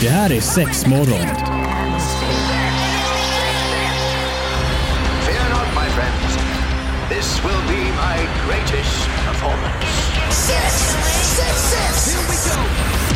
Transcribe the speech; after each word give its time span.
Det 0.00 0.08
här 0.08 0.32
är 0.32 0.40
sex 0.40 0.86
morgon. 0.86 1.26
Fear 5.26 5.48
not, 5.50 5.68
my 5.74 5.88
friends. 5.96 6.36
This 7.08 7.44
will 7.44 7.62
be 7.68 7.82
my 7.84 8.18
greatest 8.46 9.08
performance. 9.26 9.86
Six, 10.30 10.72
six, 11.36 11.54
six. 11.72 12.14
Here 12.14 12.26
we 12.30 12.36
go. 12.50 12.60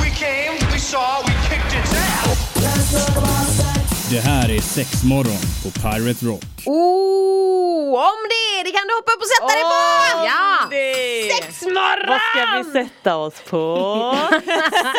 We 0.04 0.10
came, 0.10 0.72
we 0.72 0.78
saw, 0.78 1.22
we 1.26 1.32
kicked 1.48 1.72
its 1.82 1.92
ass. 1.94 2.38
Det 4.10 4.20
här 4.20 4.50
är 4.50 4.60
sex 4.60 5.04
morgon 5.04 5.38
på 5.62 5.70
Pirate 5.70 6.26
Rock. 6.26 6.44
Oh, 6.64 7.94
om 7.94 8.18
det! 8.28 8.47
Det 8.64 8.70
kan 8.72 8.86
du 8.88 8.94
hoppa 8.94 9.12
upp 9.12 9.20
och 9.22 9.26
sätta 9.28 9.46
dig 9.46 9.62
på! 9.62 10.24
Ja! 10.24 10.66
det. 10.70 11.32
Sexmorgon! 11.44 12.08
Vad 12.08 12.20
ska 12.20 12.56
vi 12.70 12.84
sätta 12.84 13.16
oss 13.16 13.34
på? 13.50 14.16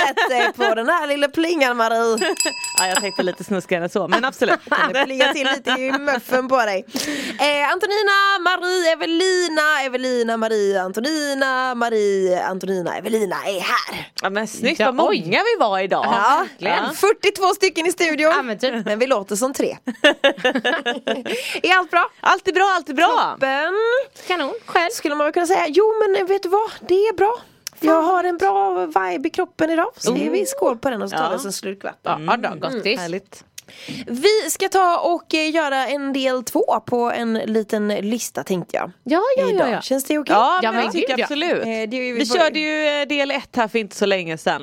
Sätt 0.07 0.29
dig 0.29 0.53
på 0.53 0.75
den 0.75 0.89
här 0.89 1.07
lilla 1.07 1.27
plingan 1.27 1.77
Marie. 1.77 2.35
ja, 2.77 2.87
jag 2.87 3.01
tänkte 3.01 3.23
lite 3.23 3.43
snuskigare 3.43 3.83
än 3.83 3.89
så, 3.89 4.07
men 4.07 4.25
absolut. 4.25 4.59
Kan 4.69 4.93
det 4.93 5.05
plinga 5.05 5.33
till 5.33 5.47
lite 5.47 5.71
i 5.71 5.91
muffen 5.91 6.47
på 6.47 6.57
dig. 6.57 6.85
Eh, 7.39 7.71
Antonina, 7.71 8.39
Marie, 8.43 8.91
Evelina, 8.93 9.81
Evelina, 9.85 10.37
Marie, 10.37 10.81
Antonina, 10.81 11.75
Marie, 11.75 12.43
Antonina, 12.45 12.97
Evelina 12.97 13.35
är 13.45 13.59
här. 13.59 14.11
Ja, 14.21 14.29
men 14.29 14.47
snyggt, 14.47 14.79
Ja, 14.79 14.85
vad 14.85 14.95
många 14.95 15.43
vi 15.43 15.55
var 15.59 15.79
idag. 15.79 16.05
Ja, 16.05 16.45
Ja. 16.57 16.91
42 16.95 17.53
stycken 17.53 17.85
i 17.85 17.91
studion. 17.91 18.31
Ja, 18.35 18.41
men 18.41 18.59
typ. 18.59 18.85
Men 18.85 18.99
vi 18.99 19.07
låter 19.07 19.35
som 19.35 19.53
tre. 19.53 19.77
är 21.63 21.77
allt 21.77 21.91
bra? 21.91 22.09
Allt 22.21 22.47
är 22.47 22.53
bra, 22.53 22.73
allt 22.75 22.89
är 22.89 22.93
bra. 22.93 23.37
Ben. 23.49 23.73
Kanon, 24.27 24.53
själv. 24.65 24.89
Skulle 24.91 25.15
man 25.15 25.31
kunna 25.31 25.45
säga, 25.45 25.65
jo 25.67 25.83
men 25.99 26.27
vet 26.27 26.43
du 26.43 26.49
vad, 26.49 26.71
det 26.87 26.93
är 26.93 27.13
bra. 27.13 27.35
Jag 27.79 28.01
har 28.01 28.23
en 28.23 28.37
bra 28.37 28.85
vibe 28.85 29.27
i 29.27 29.31
kroppen 29.31 29.69
idag. 29.69 29.91
Så 29.97 30.13
vi 30.13 30.45
skål 30.45 30.77
på 30.77 30.89
den 30.89 31.01
och 31.01 31.09
så 31.09 31.17
tar 31.17 31.29
vi 31.29 31.35
oss 31.35 31.45
en 31.45 31.53
slurk 31.53 31.83
vatten. 31.83 32.25
Ja, 32.25 32.37
då, 32.37 32.49
gottis. 32.59 32.99
Härligt. 32.99 33.43
Vi 34.07 34.49
ska 34.49 34.69
ta 34.69 34.97
och 34.99 35.33
eh, 35.33 35.49
göra 35.51 35.87
en 35.87 36.13
del 36.13 36.43
två 36.43 36.79
på 36.85 37.11
en 37.11 37.33
liten 37.33 37.87
lista 37.87 38.43
tänkte 38.43 38.77
jag. 38.77 38.91
Ja, 39.03 39.21
ja, 39.37 39.43
ja, 39.43 39.49
Idag. 39.53 39.69
ja. 39.71 39.81
Känns 39.81 40.03
det 40.03 40.17
okej? 40.19 40.35
Ja, 40.35 40.59
Ja, 40.63 40.71
men 40.71 40.83
jag 40.83 40.91
tycker 40.91 41.07
gud, 41.07 41.19
ja. 41.19 41.23
absolut. 41.23 41.61
Eh, 41.61 41.89
Vi 41.89 42.25
får- 42.29 42.37
körde 42.37 42.59
ju 42.59 43.01
eh, 43.01 43.07
del 43.07 43.31
ett 43.31 43.55
här 43.55 43.67
för 43.67 43.79
inte 43.79 43.95
så 43.95 44.05
länge 44.05 44.37
sedan. 44.37 44.61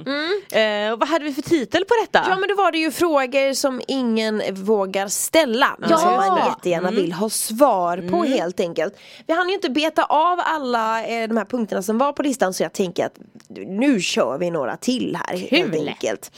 Eh, 0.53 0.93
och 0.93 0.99
vad 0.99 1.09
hade 1.09 1.25
vi 1.25 1.33
för 1.35 1.43
titel 1.43 1.85
på 1.85 1.95
detta? 2.05 2.27
Ja 2.31 2.37
men 2.37 2.49
då 2.49 2.55
var 2.55 2.73
det 2.73 2.79
ju 2.79 2.91
frågor 2.91 3.53
som 3.55 3.81
ingen 3.89 4.43
vågar 4.55 5.09
ställa 5.09 5.77
Ja. 5.91 5.97
som 5.97 6.13
man 6.13 6.47
jättegärna 6.47 6.91
vill 6.91 7.13
ha 7.13 7.31
svar 7.31 8.05
på 8.11 8.25
helt 8.25 8.61
enkelt. 8.61 8.95
Vi 9.27 9.35
hann 9.35 9.49
ju 9.49 9.55
inte 9.55 9.71
beta 9.71 10.05
av 10.05 10.41
alla 10.45 11.05
eh, 11.05 11.29
de 11.29 11.37
här 11.37 11.45
punkterna 11.45 11.83
som 11.83 11.99
var 11.99 12.13
på 12.13 12.23
listan 12.23 12.55
så 12.55 12.63
jag 12.63 12.73
tänker 12.73 13.07
att 13.07 13.15
nu 13.67 14.01
kör 14.01 14.39
vi 14.39 14.51
några 14.51 14.77
till 14.77 15.19
här 15.27 15.37
helt 15.37 15.73
Kul. 15.73 15.89
enkelt. 15.89 16.31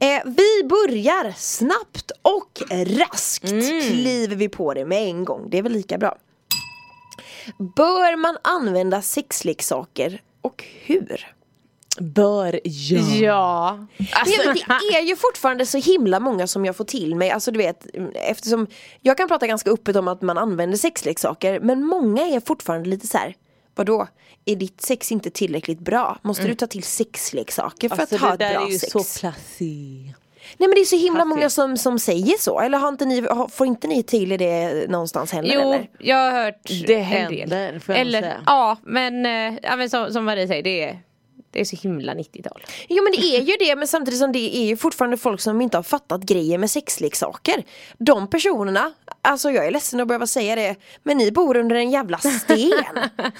Eh, 0.00 0.08
vi 0.24 0.64
börjar 0.68 1.34
snabbt 1.36 2.09
och 2.22 2.62
raskt 2.86 3.48
kliver 3.88 4.36
vi 4.36 4.48
på 4.48 4.74
det 4.74 4.84
med 4.84 5.02
en 5.02 5.24
gång. 5.24 5.50
Det 5.50 5.58
är 5.58 5.62
väl 5.62 5.72
lika 5.72 5.98
bra. 5.98 6.16
Bör 7.76 8.16
man 8.16 8.36
använda 8.42 9.02
sexleksaker 9.02 10.22
och 10.40 10.64
hur? 10.84 11.26
Bör 12.00 12.60
ja. 12.64 12.98
Ja. 13.20 13.86
Alltså, 14.12 14.42
det 14.66 14.96
är 14.96 15.02
ju 15.02 15.16
fortfarande 15.16 15.66
så 15.66 15.78
himla 15.78 16.20
många 16.20 16.46
som 16.46 16.64
jag 16.64 16.76
får 16.76 16.84
till 16.84 17.14
mig, 17.14 17.30
alltså 17.30 17.50
du 17.50 17.58
vet 17.58 17.86
eftersom 18.14 18.66
jag 19.00 19.16
kan 19.16 19.28
prata 19.28 19.46
ganska 19.46 19.70
öppet 19.70 19.96
om 19.96 20.08
att 20.08 20.22
man 20.22 20.38
använder 20.38 20.78
sexleksaker 20.78 21.60
men 21.60 21.84
många 21.84 22.22
är 22.22 22.40
fortfarande 22.40 22.88
lite 22.88 23.06
så 23.06 23.18
här. 23.18 23.34
Vadå? 23.74 24.06
Är 24.44 24.56
ditt 24.56 24.80
sex 24.80 25.12
inte 25.12 25.30
tillräckligt 25.30 25.78
bra? 25.78 26.18
Måste 26.22 26.46
du 26.46 26.54
ta 26.54 26.66
till 26.66 26.82
sexleksaker 26.82 27.88
för 27.88 28.00
Alltså 28.00 28.14
att 28.14 28.20
ha 28.20 28.28
det 28.28 28.34
ett 28.34 28.38
där 28.38 28.54
bra 28.54 28.66
är 28.66 28.70
ju 28.70 28.78
sex? 28.78 28.92
så 28.92 29.20
placé. 29.20 30.14
Nej 30.58 30.68
men 30.68 30.74
det 30.74 30.80
är 30.80 30.84
så 30.84 30.96
himla 30.96 31.18
Passé. 31.20 31.28
många 31.28 31.50
som, 31.50 31.76
som 31.76 31.98
säger 31.98 32.38
så, 32.38 32.60
eller 32.60 32.78
har 32.78 32.88
inte 32.88 33.04
ni, 33.04 33.20
har, 33.20 33.48
får 33.48 33.66
inte 33.66 33.86
ni 33.88 34.02
till 34.02 34.32
i 34.32 34.36
det 34.36 34.86
någonstans 34.90 35.32
heller 35.32 35.54
Jo, 35.54 35.60
eller? 35.60 35.88
jag 35.98 36.16
har 36.16 36.44
hört 36.44 36.60
Det 36.86 36.94
en 36.94 37.02
händer, 37.04 37.46
del. 37.72 37.80
får 37.80 37.94
jag 37.94 38.00
Eller, 38.02 38.20
säga. 38.20 38.36
ja, 38.46 38.76
men, 38.82 39.26
eh, 39.26 39.58
ja, 39.62 39.76
men 39.76 39.90
som, 39.90 40.12
som 40.12 40.24
Marie 40.24 40.48
säger, 40.48 40.62
det 40.62 40.82
är, 40.84 40.98
det 41.50 41.60
är 41.60 41.64
så 41.64 41.76
himla 41.76 42.14
90-tal. 42.14 42.62
Jo 42.88 43.02
men 43.04 43.12
det 43.12 43.36
är 43.36 43.40
ju 43.40 43.56
det 43.58 43.76
men 43.76 43.88
samtidigt 43.88 44.20
som 44.20 44.32
det 44.32 44.56
är 44.56 44.66
ju 44.66 44.76
fortfarande 44.76 45.16
folk 45.16 45.40
som 45.40 45.60
inte 45.60 45.78
har 45.78 45.82
fattat 45.82 46.20
grejer 46.20 46.58
med 46.58 46.70
sexleksaker. 46.70 47.64
De 47.98 48.30
personerna, 48.30 48.92
alltså 49.22 49.50
jag 49.50 49.66
är 49.66 49.70
ledsen 49.70 50.00
att 50.00 50.08
behöva 50.08 50.26
säga 50.26 50.56
det, 50.56 50.76
men 51.02 51.18
ni 51.18 51.32
bor 51.32 51.56
under 51.56 51.76
en 51.76 51.90
jävla 51.90 52.18
sten. 52.18 52.70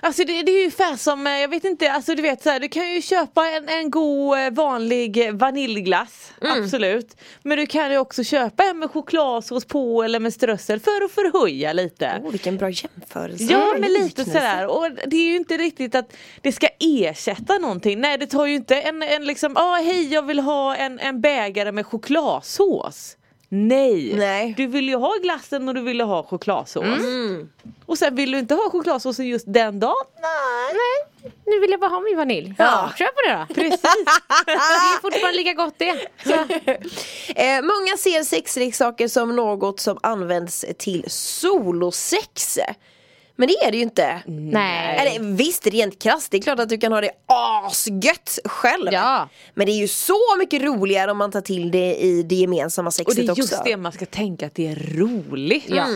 Alltså 0.00 0.24
det, 0.24 0.42
det 0.42 0.52
är 0.52 0.56
ju 0.56 0.60
ungefär 0.60 0.96
som, 0.96 1.26
eh, 1.26 1.32
jag 1.32 1.48
vet 1.48 1.64
inte, 1.64 1.92
alltså 1.92 2.14
du 2.14 2.22
vet 2.22 2.42
så 2.42 2.50
här, 2.50 2.60
du 2.60 2.68
kan 2.68 2.92
ju 2.94 3.02
köpa 3.02 3.48
en, 3.48 3.68
en 3.68 3.90
god 3.90 4.38
eh, 4.38 4.50
vanlig 4.50 5.26
eh, 5.26 5.32
vaniljglass, 5.32 6.32
absolut. 6.40 7.16
Men 7.42 7.58
du 7.58 7.66
kan 7.66 7.90
ju 7.90 7.98
också 7.98 8.24
köpa 8.24 8.64
en 8.64 8.78
med 8.78 8.90
chokladsås 8.90 9.64
på 9.64 10.02
eller 10.02 10.20
med 10.20 10.34
strössel 10.34 10.80
för 10.80 11.04
att 11.04 11.12
förhöja 11.12 11.72
lite. 11.72 12.20
oh, 12.24 12.30
vilken 12.30 12.56
bra 12.56 12.70
jämförelse. 12.70 13.44
Ja 13.44 13.74
men 13.78 13.92
lite 13.92 14.24
sådär 14.24 14.66
och 14.66 14.90
det 15.06 15.16
är 15.16 15.26
ju 15.26 15.36
inte 15.36 15.56
riktigt 15.56 15.94
att 15.94 16.16
det 16.40 16.52
ska 16.52 16.68
ersätta 16.80 17.55
någonting. 17.58 18.00
Nej 18.00 18.18
det 18.18 18.26
tar 18.26 18.46
ju 18.46 18.54
inte 18.54 18.80
en, 18.80 19.02
en 19.02 19.24
liksom, 19.24 19.56
ah 19.56 19.74
hej 19.76 20.12
jag 20.12 20.22
vill 20.22 20.38
ha 20.38 20.76
en, 20.76 21.00
en 21.00 21.20
bägare 21.20 21.72
med 21.72 21.86
chokladsås. 21.86 23.16
Nej. 23.48 24.14
Nej. 24.16 24.54
du 24.56 24.66
vill 24.66 24.88
ju 24.88 24.96
ha 24.96 25.14
glassen 25.22 25.68
och 25.68 25.74
du 25.74 25.80
vill 25.80 25.98
ju 25.98 26.04
ha 26.04 26.22
chokladsås. 26.22 26.84
Och 27.86 27.98
sen 27.98 28.14
vill 28.14 28.30
du 28.30 28.38
inte 28.38 28.54
ha 28.54 28.70
chokladsåsen 28.70 29.26
just 29.26 29.44
den 29.52 29.80
dagen? 29.80 29.94
Nej. 30.22 30.72
Nej, 30.72 31.32
nu 31.46 31.60
vill 31.60 31.70
jag 31.70 31.80
bara 31.80 31.90
ha 31.90 32.00
min 32.00 32.16
vanilj. 32.16 32.54
Ja. 32.58 32.90
Kör 32.98 33.06
på 33.06 33.28
det 33.28 33.46
då. 33.48 33.54
Precis. 33.54 33.80
Det 34.46 34.52
är 34.52 35.00
fortfarande 35.00 35.36
lika 35.36 35.52
gott 35.52 35.74
det. 35.78 36.08
Eh, 37.36 37.62
många 37.62 37.96
ser 37.98 38.22
sexleksaker 38.22 39.08
som 39.08 39.36
något 39.36 39.80
som 39.80 39.98
används 40.02 40.64
till 40.78 41.04
solosex. 41.06 42.58
Men 43.36 43.48
det 43.48 43.54
är 43.66 43.70
det 43.70 43.76
ju 43.76 43.82
inte. 43.82 44.22
nej. 44.26 44.96
Eller 44.98 45.36
visst, 45.36 45.66
rent 45.66 46.02
krasst, 46.02 46.30
det 46.30 46.36
är 46.36 46.42
klart 46.42 46.60
att 46.60 46.68
du 46.68 46.78
kan 46.78 46.92
ha 46.92 47.00
det 47.00 47.10
asgött 47.26 48.38
själv. 48.44 48.92
Ja. 48.92 49.28
Men 49.54 49.66
det 49.66 49.72
är 49.72 49.80
ju 49.80 49.88
så 49.88 50.36
mycket 50.38 50.62
roligare 50.62 51.10
om 51.10 51.18
man 51.18 51.30
tar 51.30 51.40
till 51.40 51.70
det 51.70 51.96
i 51.96 52.22
det 52.22 52.34
gemensamma 52.34 52.86
Och 52.86 52.94
sexet 52.94 53.16
det 53.16 53.22
är 53.22 53.30
också. 53.30 53.40
just 53.40 53.64
det 53.64 53.76
man 53.76 53.92
ska 53.92 54.06
tänka 54.06 54.46
att 54.46 54.54
det 54.54 54.68
är 54.68 54.96
roligt. 54.96 55.64
Ja. 55.68 55.86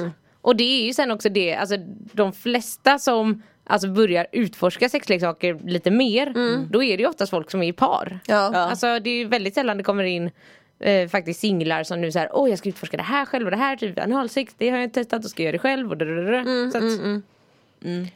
Och 0.42 0.56
det 0.56 0.64
är 0.64 0.84
ju 0.84 0.92
sen 0.94 1.10
också 1.10 1.28
det, 1.28 1.54
alltså 1.54 1.76
de 2.12 2.32
flesta 2.32 2.98
som 2.98 3.42
alltså 3.66 3.88
börjar 3.88 4.26
utforska 4.32 4.88
sexleksaker 4.88 5.60
lite 5.66 5.90
mer, 5.90 6.32
då 6.72 6.82
är 6.82 6.96
det 6.96 7.02
ju 7.02 7.08
oftast 7.08 7.30
folk 7.30 7.50
som 7.50 7.62
är 7.62 7.68
i 7.68 7.72
par. 7.72 8.20
Ja. 8.26 8.50
Ja. 8.52 8.58
Alltså 8.58 8.98
det 8.98 9.10
är 9.10 9.14
ju 9.14 9.24
väldigt 9.24 9.54
sällan 9.54 9.76
det 9.76 9.82
kommer 9.82 10.04
in 10.04 10.30
eh, 10.80 11.08
faktiskt 11.08 11.40
singlar 11.40 11.82
som 11.82 12.00
nu 12.00 12.12
säger 12.12 12.36
åh 12.36 12.50
jag 12.50 12.58
ska 12.58 12.68
utforska 12.68 12.96
det 12.96 13.02
här 13.02 13.24
själv 13.24 13.44
och 13.44 13.50
det 13.50 13.56
här, 13.56 13.76
typ 13.76 13.98
analsex, 13.98 14.54
det 14.58 14.70
har 14.70 14.76
jag 14.76 14.84
inte 14.84 15.00
testat 15.00 15.24
och 15.24 15.30
ska 15.30 15.42
göra 15.42 15.52
det 15.52 15.58
själv 15.58 15.90
och 15.90 15.96
dadadada. 15.96 16.44
Så 16.72 16.78
att, 16.78 17.22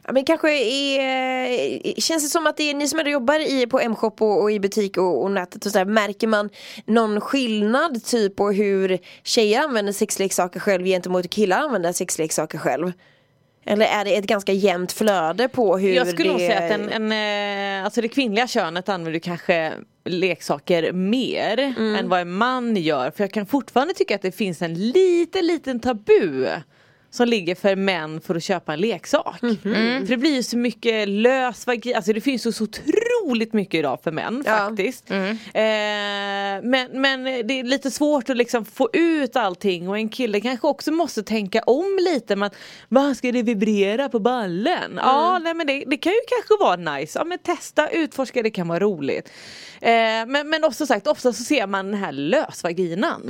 Ja, 0.03 0.11
men 0.13 0.25
kanske 0.25 0.51
är, 0.51 2.01
känns 2.01 2.23
det 2.23 2.29
som 2.29 2.47
att 2.47 2.57
det 2.57 2.69
är 2.69 2.73
ni 2.73 2.87
som 2.87 2.99
ändå 2.99 3.11
jobbar 3.11 3.39
i, 3.39 3.67
på 3.67 3.79
M-shop 3.79 4.13
och, 4.19 4.41
och 4.41 4.51
i 4.51 4.59
butik 4.59 4.97
och, 4.97 5.23
och 5.23 5.31
nätet 5.31 5.65
och 5.65 5.71
sådär, 5.71 5.85
märker 5.85 6.27
man 6.27 6.49
någon 6.85 7.21
skillnad 7.21 8.03
typ 8.03 8.35
på 8.35 8.51
hur 8.51 8.99
tjejer 9.23 9.63
använder 9.63 9.93
sexleksaker 9.93 10.59
själv 10.59 10.85
gentemot 10.85 11.23
hur 11.23 11.29
killar 11.29 11.59
använder 11.59 11.91
sexleksaker 11.91 12.57
själv? 12.57 12.91
Eller 13.65 13.85
är 13.85 14.05
det 14.05 14.15
ett 14.15 14.27
ganska 14.27 14.53
jämnt 14.53 14.91
flöde 14.91 15.47
på 15.47 15.77
hur 15.77 15.93
Jag 15.93 16.07
skulle 16.07 16.29
det... 16.29 16.31
nog 16.31 16.39
säga 16.39 16.59
att 16.59 16.71
en, 16.71 17.11
en, 17.11 17.79
eh, 17.79 17.85
alltså 17.85 18.01
det 18.01 18.07
kvinnliga 18.07 18.47
könet 18.47 18.89
använder 18.89 19.19
kanske 19.19 19.73
leksaker 20.05 20.91
mer 20.91 21.59
än 21.77 22.09
vad 22.09 22.21
en 22.21 22.31
man 22.31 22.75
gör. 22.75 23.11
För 23.11 23.23
jag 23.23 23.31
kan 23.31 23.45
fortfarande 23.45 23.93
tycka 23.93 24.15
att 24.15 24.21
det 24.21 24.31
finns 24.31 24.61
en 24.61 24.73
liten, 24.73 25.45
liten 25.45 25.79
tabu 25.79 26.47
som 27.09 27.27
ligger 27.27 27.55
för 27.55 27.75
män 27.75 28.21
för 28.21 28.35
att 28.35 28.43
köpa 28.43 28.73
en 28.73 28.79
leksak. 28.79 29.39
För 29.39 30.07
det 30.07 30.17
blir 30.17 30.35
ju 30.35 30.43
så 30.43 30.57
mycket 30.57 31.07
lös 31.07 31.67
alltså 31.67 32.13
det 32.13 32.21
finns 32.21 32.47
ju 32.47 32.51
så 32.51 32.63
otroligt 32.63 33.04
mycket 33.33 33.73
idag 33.79 33.99
för 34.03 34.11
män 34.11 34.43
Ja. 34.45 34.51
faktiskt. 34.57 35.11
Eh, 35.11 35.17
men, 36.63 36.87
men 36.93 37.23
det 37.23 37.59
är 37.59 37.63
lite 37.63 37.91
svårt 37.91 38.29
att 38.29 38.37
liksom 38.37 38.65
få 38.65 38.89
ut 38.93 39.35
allting 39.35 39.89
och 39.89 39.97
en 39.97 40.09
kille 40.09 40.41
kanske 40.41 40.67
också 40.67 40.91
måste 40.91 41.23
tänka 41.23 41.61
om 41.61 41.99
lite. 42.01 42.35
Men, 42.35 42.49
vad 42.89 43.17
ska 43.17 43.31
det 43.31 43.43
vibrera 43.43 44.09
på 44.09 44.19
ballen? 44.19 44.93
Ja 44.97 45.39
nej, 45.43 45.53
men 45.53 45.67
det, 45.67 45.83
det 45.87 45.97
kan 45.97 46.11
ju 46.11 46.19
kanske 46.27 46.63
vara 46.65 46.95
nice. 46.97 47.19
Ja, 47.19 47.25
men 47.25 47.39
testa, 47.39 47.89
utforska, 47.89 48.43
det 48.43 48.49
kan 48.51 48.67
vara 48.67 48.79
roligt. 48.79 49.29
Eh, 49.81 49.91
men, 50.27 50.49
men 50.49 50.63
också 50.63 50.85
sagt, 50.85 51.07
ofta 51.07 51.33
så 51.33 51.43
ser 51.43 51.67
man 51.67 51.85
den 51.85 51.99
här 51.99 52.11
lösvaginan. 52.11 53.21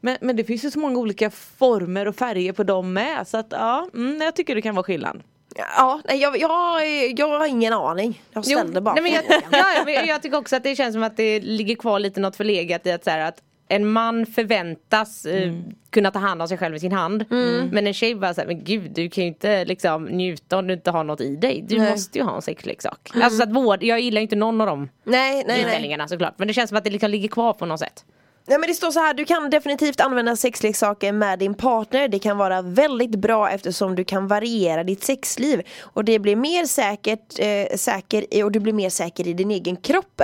Men, 0.00 0.16
men 0.20 0.36
det 0.36 0.44
finns 0.44 0.64
ju 0.64 0.70
så 0.70 0.78
många 0.78 0.98
olika 0.98 1.30
former 1.30 2.08
och 2.08 2.16
färger 2.16 2.52
på 2.52 2.62
dem 2.62 2.92
med. 2.92 3.28
Så 3.28 3.36
att 3.36 3.46
ja, 3.50 3.88
mm, 3.94 4.20
jag 4.20 4.36
tycker 4.36 4.54
det 4.54 4.62
kan 4.62 4.74
vara 4.74 4.84
skillnad. 4.84 5.22
Ja, 5.58 6.00
nej, 6.04 6.18
jag, 6.18 6.38
jag, 6.38 6.80
jag 7.18 7.38
har 7.38 7.46
ingen 7.46 7.72
aning. 7.72 8.22
Jag 8.32 8.44
Jo, 8.46 8.58
ställde 8.58 8.80
bara 8.80 8.94
nej, 8.94 9.02
men 9.02 9.12
jag, 9.12 9.24
ja, 9.52 9.82
men 9.84 10.06
jag 10.06 10.22
tycker 10.22 10.38
också 10.38 10.56
att 10.56 10.62
det 10.62 10.76
känns 10.76 10.94
som 10.94 11.02
att 11.02 11.16
det 11.16 11.40
ligger 11.40 11.74
kvar 11.74 11.98
lite 11.98 12.20
något 12.20 12.36
förlegat 12.36 12.86
i 12.86 12.92
att, 12.92 13.04
så 13.04 13.10
här, 13.10 13.28
att 13.28 13.42
en 13.68 13.86
man 13.92 14.26
förväntas 14.26 15.26
eh, 15.26 15.52
kunna 15.90 16.10
ta 16.10 16.18
hand 16.18 16.42
om 16.42 16.48
sig 16.48 16.58
själv 16.58 16.72
med 16.72 16.80
sin 16.80 16.92
hand. 16.92 17.24
Men 17.72 17.86
en 17.86 17.94
tjej 17.94 18.14
bara 18.14 18.34
såhär, 18.34 18.48
men 18.48 18.64
gud 18.64 18.90
du 18.90 19.08
kan 19.10 19.24
ju 19.24 19.28
inte 19.28 19.64
liksom 19.64 20.04
njuta 20.04 20.58
om 20.58 20.66
du 20.66 20.74
inte 20.74 20.90
har 20.90 21.04
något 21.04 21.20
i 21.20 21.36
dig. 21.36 21.64
Du 21.68 21.78
Nej. 21.78 21.90
måste 21.90 22.18
ju 22.18 22.24
ha 22.24 22.36
en 22.36 22.42
sexleksak. 22.42 23.10
Alltså 23.14 23.36
så 23.36 23.42
att 23.42 23.52
vård, 23.52 23.82
jag 23.82 24.00
gillar 24.00 24.20
ju 24.20 24.22
inte 24.22 24.36
någon 24.36 24.60
av 24.60 24.66
dem 24.66 24.88
Nej, 25.04 25.34
nej, 25.34 25.44
nej. 25.46 25.60
inställningarna 25.60 26.08
såklart. 26.08 26.34
Men 26.38 26.48
det 26.48 26.54
känns 26.54 26.68
som 26.68 26.78
att 26.78 26.84
det 26.84 26.90
liksom 26.90 27.10
ligger 27.10 27.28
kvar 27.28 27.52
på 27.52 27.66
något 27.66 27.80
sätt. 27.80 28.04
Nej 28.48 28.58
men 28.58 28.68
det 28.68 28.74
står 28.74 28.90
så 28.90 29.00
här, 29.00 29.14
du 29.14 29.24
kan 29.24 29.50
definitivt 29.50 30.00
använda 30.00 30.36
sexleksaker 30.36 31.12
med 31.12 31.38
din 31.38 31.54
partner. 31.54 32.08
Det 32.08 32.18
kan 32.18 32.38
vara 32.38 32.62
väldigt 32.62 33.10
bra 33.10 33.50
eftersom 33.50 33.94
du 33.94 34.04
kan 34.04 34.26
variera 34.26 34.84
ditt 34.84 35.04
sexliv. 35.04 35.62
Och 35.82 36.04
det 36.04 36.18
blir 36.18 36.36
mer 36.36 36.64
säkert, 36.64 37.38
eh, 37.38 37.76
säker 37.76 38.44
och 38.44 38.52
du 38.52 38.60
blir 38.60 38.72
mer 38.72 38.90
säker 38.90 39.28
i 39.28 39.32
din 39.32 39.50
egen 39.50 39.76
kropp. 39.76 40.22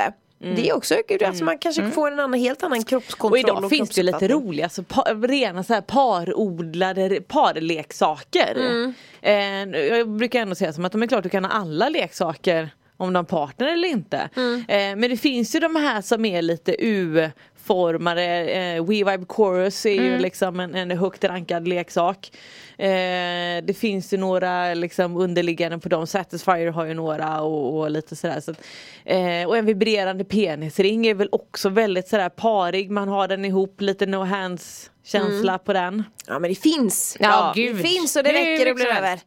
Det 0.56 0.68
är 0.68 0.76
också 0.76 0.94
kul, 1.08 1.24
alltså 1.24 1.44
man 1.44 1.58
kanske 1.58 1.90
får 1.90 2.10
en 2.10 2.20
annan, 2.20 2.40
helt 2.40 2.62
annan 2.62 2.78
Och 2.78 2.86
kroppskontroll 2.86 3.38
idag 3.38 3.70
finns 3.70 3.90
det 3.90 4.00
ju 4.00 4.02
lite 4.02 4.28
roliga, 4.28 4.68
så 4.68 4.82
par, 4.82 5.28
rena 5.28 5.64
så 5.64 5.74
här 5.74 5.80
parodlade 5.80 7.20
parleksaker. 7.20 8.56
Mm. 8.56 8.94
Eh, 9.22 9.80
jag 9.80 10.08
brukar 10.08 10.40
ändå 10.40 10.54
säga 10.54 10.72
som 10.72 10.84
att 10.84 10.92
de 10.92 11.02
är 11.02 11.06
klart 11.06 11.22
du 11.22 11.28
kan 11.28 11.44
ha 11.44 11.52
alla 11.52 11.88
leksaker 11.88 12.70
om 13.02 13.12
du 13.12 13.18
har 13.18 13.24
partner 13.24 13.66
eller 13.72 13.88
inte. 13.88 14.28
Mm. 14.36 14.54
Eh, 14.68 15.00
men 15.00 15.10
det 15.10 15.16
finns 15.16 15.54
ju 15.54 15.60
de 15.60 15.76
här 15.76 16.00
som 16.02 16.24
är 16.24 16.42
lite 16.42 16.84
U-formade, 16.84 18.22
eh, 18.50 18.84
We 18.84 18.94
Vibe 18.94 19.24
Chorus 19.28 19.86
är 19.86 19.90
ju 19.90 20.08
Mm. 20.08 20.20
liksom 20.20 20.60
en, 20.60 20.74
en 20.74 20.90
högt 20.90 21.24
rankad 21.24 21.68
leksak. 21.68 22.30
Eh, 22.78 23.64
det 23.64 23.76
finns 23.78 24.12
ju 24.12 24.16
några 24.16 24.74
liksom 24.74 25.16
underliggande 25.16 25.78
på 25.78 25.88
dem, 25.88 26.06
Satisfyer 26.06 26.66
har 26.66 26.84
ju 26.84 26.94
några 26.94 27.40
och, 27.40 27.78
och 27.80 27.90
lite 27.90 28.16
sådär. 28.16 28.40
Så 28.40 28.50
att, 28.50 28.60
eh, 29.04 29.48
och 29.48 29.56
en 29.56 29.66
vibrerande 29.66 30.24
penisring 30.24 31.06
är 31.06 31.14
väl 31.14 31.28
också 31.32 31.68
väldigt 31.68 32.08
sådär 32.08 32.28
parig, 32.28 32.90
man 32.90 33.08
har 33.08 33.28
den 33.28 33.44
ihop, 33.44 33.80
lite 33.80 34.06
no 34.06 34.24
hands 34.24 34.90
känsla 35.04 35.58
på 35.58 35.72
den. 35.72 36.04
Ja 36.26 36.38
men 36.38 36.50
det 36.50 36.54
finns. 36.54 37.16
Ja, 37.20 37.52
det 37.54 37.62
gud. 37.62 37.80
finns 37.82 38.16
och 38.16 38.22
det 38.22 38.30
Hur 38.30 38.36
räcker 38.38 38.70
och 38.70 38.76
blir 38.76 38.86
över. 38.86 39.20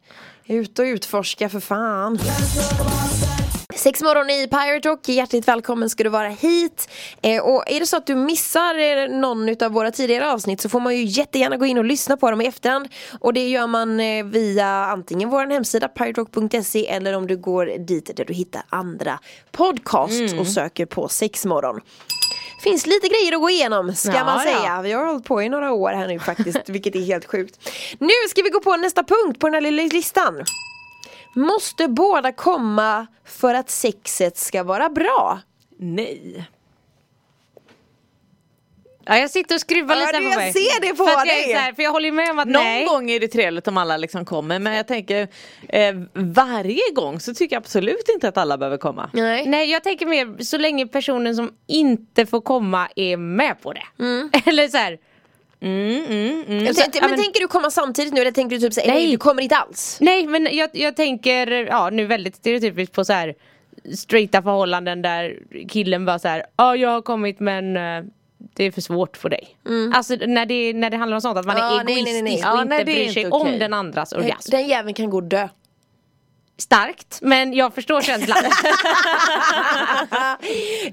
Ut 0.48 0.78
och 0.78 0.82
utforska 0.84 1.48
för 1.48 1.60
fan. 1.60 2.18
Sex 3.86 4.02
morgon 4.02 4.30
i 4.30 4.48
Pirate 4.48 4.88
Rock, 4.88 5.08
hjärtligt 5.08 5.48
välkommen 5.48 5.90
ska 5.90 6.04
du 6.04 6.10
vara 6.10 6.28
hit. 6.28 6.88
Eh, 7.22 7.42
och 7.42 7.70
är 7.70 7.80
det 7.80 7.86
så 7.86 7.96
att 7.96 8.06
du 8.06 8.14
missar 8.14 8.78
eh, 8.78 9.08
någon 9.08 9.64
av 9.64 9.72
våra 9.72 9.90
tidigare 9.90 10.32
avsnitt 10.32 10.60
så 10.60 10.68
får 10.68 10.80
man 10.80 10.96
ju 10.96 11.04
jättegärna 11.04 11.56
gå 11.56 11.66
in 11.66 11.78
och 11.78 11.84
lyssna 11.84 12.16
på 12.16 12.30
dem 12.30 12.40
i 12.40 12.46
efterhand. 12.46 12.88
Och 13.20 13.32
det 13.32 13.48
gör 13.48 13.66
man 13.66 14.00
eh, 14.00 14.24
via 14.24 14.66
antingen 14.66 15.30
vår 15.30 15.46
hemsida 15.46 15.88
piraterock.se 15.88 16.88
eller 16.88 17.12
om 17.16 17.26
du 17.26 17.36
går 17.36 17.66
dit 17.78 18.16
där 18.16 18.24
du 18.24 18.34
hittar 18.34 18.62
andra 18.68 19.18
podcasts 19.52 20.34
och 20.40 20.46
söker 20.46 20.86
på 20.86 21.08
sexmorgon. 21.08 21.80
Finns 22.62 22.86
lite 22.86 23.08
grejer 23.08 23.34
att 23.34 23.40
gå 23.40 23.50
igenom 23.50 23.94
ska 23.94 24.12
Ja, 24.12 24.24
man 24.24 24.40
säga. 24.40 24.62
ja. 24.64 24.80
Vi 24.82 24.92
har 24.92 25.06
hållit 25.06 25.24
på 25.24 25.42
i 25.42 25.48
några 25.48 25.72
år 25.72 25.90
här 25.90 26.08
nu 26.08 26.18
faktiskt, 26.18 26.60
vilket 26.68 26.96
är 26.96 27.00
helt 27.00 27.26
sjukt. 27.26 27.68
Nu 27.98 28.14
ska 28.30 28.42
vi 28.42 28.50
gå 28.50 28.60
på 28.60 28.76
nästa 28.76 29.04
punkt 29.04 29.40
på 29.40 29.46
den 29.46 29.54
här 29.54 29.60
lilla 29.60 29.82
listan. 29.82 30.44
Måste 31.36 31.88
båda 31.88 32.32
komma 32.32 33.06
för 33.24 33.54
att 33.54 33.70
sexet 33.70 34.36
ska 34.38 34.62
vara 34.62 34.88
bra? 34.88 35.40
Nej. 35.78 36.48
Ja, 39.08 39.16
jag 39.18 39.30
sitter 39.30 39.54
och 39.54 39.60
skruvar 39.60 39.94
Ja, 39.96 40.00
lite 40.06 40.18
du, 40.18 40.24
på 40.24 40.30
jag 40.30 40.36
mig. 40.38 40.52
ser 40.52 40.80
det 40.80 40.88
på 40.94 41.04
för 41.04 41.12
jag 41.12 41.26
dig. 41.26 41.44
så 41.52 41.58
här, 41.58 41.72
För 41.72 41.82
jag 41.82 41.92
håller 41.92 42.12
med 42.12 42.30
om 42.30 42.38
att 42.38 42.48
Någon 42.48 42.62
nej. 42.64 42.86
gång 42.86 43.10
är 43.10 43.20
det 43.20 43.28
trevligt 43.28 43.68
om 43.68 43.76
alla 43.76 43.96
liksom 43.96 44.24
kommer 44.24 44.58
men 44.58 44.74
jag 44.74 44.86
tänker 44.88 45.28
eh, 45.68 45.94
varje 46.14 46.90
gång 46.94 47.20
så 47.20 47.34
tycker 47.34 47.56
jag 47.56 47.60
absolut 47.60 48.08
inte 48.14 48.28
att 48.28 48.36
alla 48.36 48.58
behöver 48.58 48.76
komma. 48.78 49.10
Nej. 49.12 49.46
Nej 49.46 49.70
jag 49.70 49.82
tänker 49.84 50.06
mer 50.06 50.44
så 50.44 50.58
länge 50.58 50.86
personen 50.86 51.36
som 51.36 51.52
inte 51.66 52.26
får 52.26 52.40
komma 52.40 52.88
är 52.96 53.16
med 53.16 53.62
på 53.62 53.72
det. 53.72 53.84
Eller 54.50 54.68
så 54.68 54.76
här. 54.76 54.98
Jag 55.60 56.74
Så- 56.74 56.80
tänkte, 56.80 56.98
ja, 56.98 57.00
men, 57.00 57.10
men- 57.10 57.20
tänker 57.20 57.40
du 57.40 57.48
komma 57.48 57.70
samtidigt 57.70 58.12
nu 58.14 58.20
eller 58.20 58.30
tänker 58.30 58.56
du 58.56 58.60
typ 58.62 58.72
säga 58.72 58.86
nej. 58.92 59.02
Nej. 59.02 59.12
du 59.12 59.18
kommer 59.18 59.42
inte 59.42 59.56
alls? 59.56 59.98
Nej 60.00 60.26
men 60.26 60.48
jag, 60.52 60.70
jag 60.72 60.96
tänker, 60.96 61.46
ja 61.66 61.90
nu 61.90 62.06
väldigt 62.06 62.36
stereotypiskt 62.36 62.94
på 62.94 63.04
så 63.04 63.12
här 63.12 63.34
straighta 63.96 64.42
förhållanden 64.42 65.02
där 65.02 65.38
killen 65.68 66.04
bara 66.04 66.18
så 66.18 66.28
här, 66.28 66.42
ja 66.56 66.76
jag 66.76 66.90
har 66.90 67.02
kommit 67.02 67.40
men 67.40 67.76
eh, 67.76 68.04
det 68.38 68.64
är 68.64 68.70
för 68.70 68.80
svårt 68.80 69.16
för 69.16 69.28
dig. 69.28 69.56
Alltså 69.94 70.14
när 70.26 70.46
det, 70.46 70.72
när 70.72 70.90
det 70.90 70.96
handlar 70.96 71.14
om 71.16 71.20
sånt 71.20 71.38
att 71.38 71.46
man 71.46 71.56
Ja, 71.56 71.80
är 71.80 71.84
nej, 71.84 71.94
nej, 71.94 71.94
egoistisk 71.94 72.22
nej, 72.24 72.32
nej. 72.32 72.34
och 72.52 72.58
Ja, 72.58 72.62
inte 72.62 72.74
nej, 72.74 72.84
bryr 72.84 73.00
inte 73.00 73.12
sig 73.14 73.26
okej. 73.26 73.52
om 73.52 73.58
den 73.58 73.72
andras 73.72 74.12
orgasm. 74.12 74.50
Den 74.50 74.68
jäveln 74.68 74.94
kan 74.94 75.10
gå 75.10 75.16
och 75.16 75.22
dö. 75.22 75.48
Starkt 76.58 77.18
men 77.22 77.52
jag 77.52 77.74
förstår 77.74 78.00
känslan. 78.00 78.36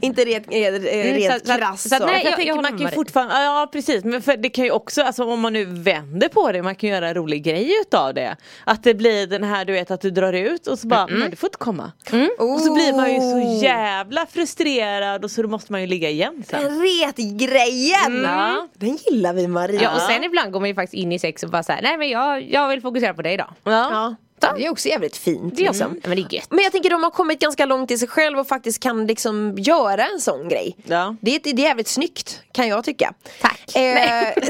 inte 0.02 0.26
rent, 0.26 0.48
rent, 0.52 0.86
Mm, 0.88 1.32
så- 1.40 1.46
så- 1.46 1.58
krasst 1.58 1.90
så 1.90 1.96
så. 1.96 2.06
nej, 2.06 2.16
Jag, 2.24 2.32
jag- 2.32 2.36
tänker 2.38 2.56
man 2.56 2.66
kan 2.66 2.78
ju 2.80 2.88
fortfarande, 2.88 3.44
ja 3.44 3.70
precis 3.72 4.04
men 4.04 4.22
för 4.22 4.38
det 4.38 4.50
kan 4.50 4.66
ju 4.66 4.72
också, 4.72 5.02
alltså 5.02 5.24
om 5.24 5.40
man 5.40 5.54
nu 5.54 5.66
vänder 5.66 6.30
på 6.30 6.52
det, 6.52 6.64
man 6.64 6.76
kan 6.76 6.90
göra 6.90 7.08
en 7.08 7.14
rolig 7.14 7.44
grej 7.44 7.72
utav 7.82 8.14
det. 8.14 8.36
Att 8.66 8.84
det 8.84 8.94
blir 8.94 9.28
den 9.28 9.44
här 9.44 9.66
du 9.66 9.74
vet 9.74 9.92
att 9.92 10.02
du 10.02 10.12
drar 10.12 10.34
ut 10.34 10.68
och 10.68 10.80
så 10.80 10.88
bara, 10.88 11.06
nej 11.06 11.30
du 11.30 11.36
får 11.36 11.48
inte 11.48 11.58
komma. 11.58 11.92
Och 12.38 12.60
så 12.62 12.74
blir 12.74 12.94
man 12.96 13.12
ju 13.14 13.18
Oh. 13.20 13.60
så 13.60 13.64
jävla 13.66 14.26
frustrerad 14.26 15.24
och 15.24 15.32
så 15.32 15.42
då 15.42 15.48
måste 15.48 15.72
man 15.72 15.82
ju 15.82 15.88
ligga 15.88 16.10
igen 16.10 16.44
sen. 16.50 16.64
Den 16.64 16.82
retgrejen! 16.82 18.24
Ja. 18.24 18.68
Den 18.74 18.98
gillar 19.10 19.34
vi 19.34 19.48
Maria. 19.48 19.82
ja, 19.82 19.96
och 19.96 20.02
sen 20.02 20.24
ibland 20.24 20.52
går 20.52 20.60
man 20.60 20.70
ju 20.70 20.76
faktiskt 20.76 20.94
in 20.94 21.12
i 21.12 21.20
sex 21.20 21.44
och 21.44 21.50
bara 21.50 21.64
såhär, 21.64 21.82
nej 21.82 21.98
men 21.98 22.10
jag, 22.10 22.42
jag 22.52 22.68
vill 22.70 22.82
fokusera 22.82 23.14
på 23.14 23.22
dig 23.22 23.34
idag. 23.34 23.50
Ja. 23.64 23.72
Ja, 23.72 24.16
det 24.58 24.66
är 24.66 24.72
också 24.72 24.88
jävligt 24.88 25.18
fint. 25.18 25.56
Det 25.58 25.64
är 25.64 25.68
Liksom. 25.68 26.00
Men 26.04 26.16
det 26.18 26.22
är 26.24 26.34
gött. 26.36 26.48
Men 26.50 26.64
jag 26.64 26.72
tänker 26.72 26.90
de 26.90 27.04
har 27.04 27.12
kommit 27.12 27.40
ganska 27.40 27.66
långt 27.66 27.92
i 27.92 27.98
sig 27.98 28.08
själv 28.08 28.40
och 28.40 28.48
faktiskt 28.48 28.80
kan 28.84 29.08
liksom 29.08 29.56
göra 29.58 30.06
en 30.06 30.22
sån 30.22 30.50
grej. 30.50 30.78
Ja. 30.84 31.16
Det, 31.22 31.36
är- 31.36 31.40
det 31.44 31.50
är 31.62 31.66
jävligt 31.66 31.88
snyggt 31.88 32.40
kan 32.52 32.68
jag 32.68 32.84
tycka. 32.84 33.14
Tack. 33.42 33.76
Eh, 33.76 34.34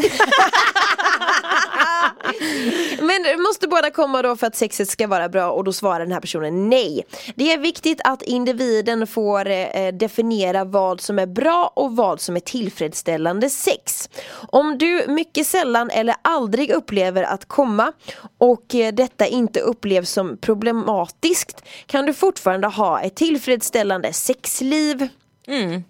Men 3.02 3.42
måste 3.42 3.68
båda 3.68 3.92
komma 3.92 4.22
då 4.22 4.36
för 4.36 4.48
att 4.48 4.56
sexet 4.56 4.90
ska 4.90 5.08
vara 5.08 5.30
bra 5.30 5.52
och 5.52 5.64
då 5.64 5.74
svarar 5.74 6.00
den 6.00 6.12
här 6.12 6.20
personen 6.20 6.70
nej. 6.70 7.06
Det 7.36 7.52
är 7.54 7.58
viktigt 7.58 8.02
att 8.04 8.22
individen 8.22 9.08
får 9.08 9.48
eh, 9.50 9.88
definiera 9.94 10.64
vad 10.64 11.02
som 11.02 11.20
är 11.20 11.26
bra 11.26 11.72
och 11.76 11.96
vad 11.96 12.22
som 12.22 12.36
är 12.36 12.40
tillfredsställande 12.40 13.50
sex. 13.50 14.10
Om 14.52 14.78
du 14.78 15.06
mycket 15.08 15.48
sällan 15.48 15.90
eller 15.90 16.16
aldrig 16.22 16.70
upplever 16.72 17.24
att 17.24 17.48
komma 17.48 17.92
och 18.38 18.76
eh, 18.76 18.94
detta 18.94 19.28
inte 19.28 19.60
upplevs 19.84 20.10
som 20.12 20.38
problematiskt 20.38 21.64
kan 21.86 22.06
du 22.06 22.14
fortfarande 22.14 22.68
ha 22.68 23.02
ett 23.02 23.16
tillfredsställande 23.16 24.14
sexliv. 24.14 25.08
Mm. 25.48 25.84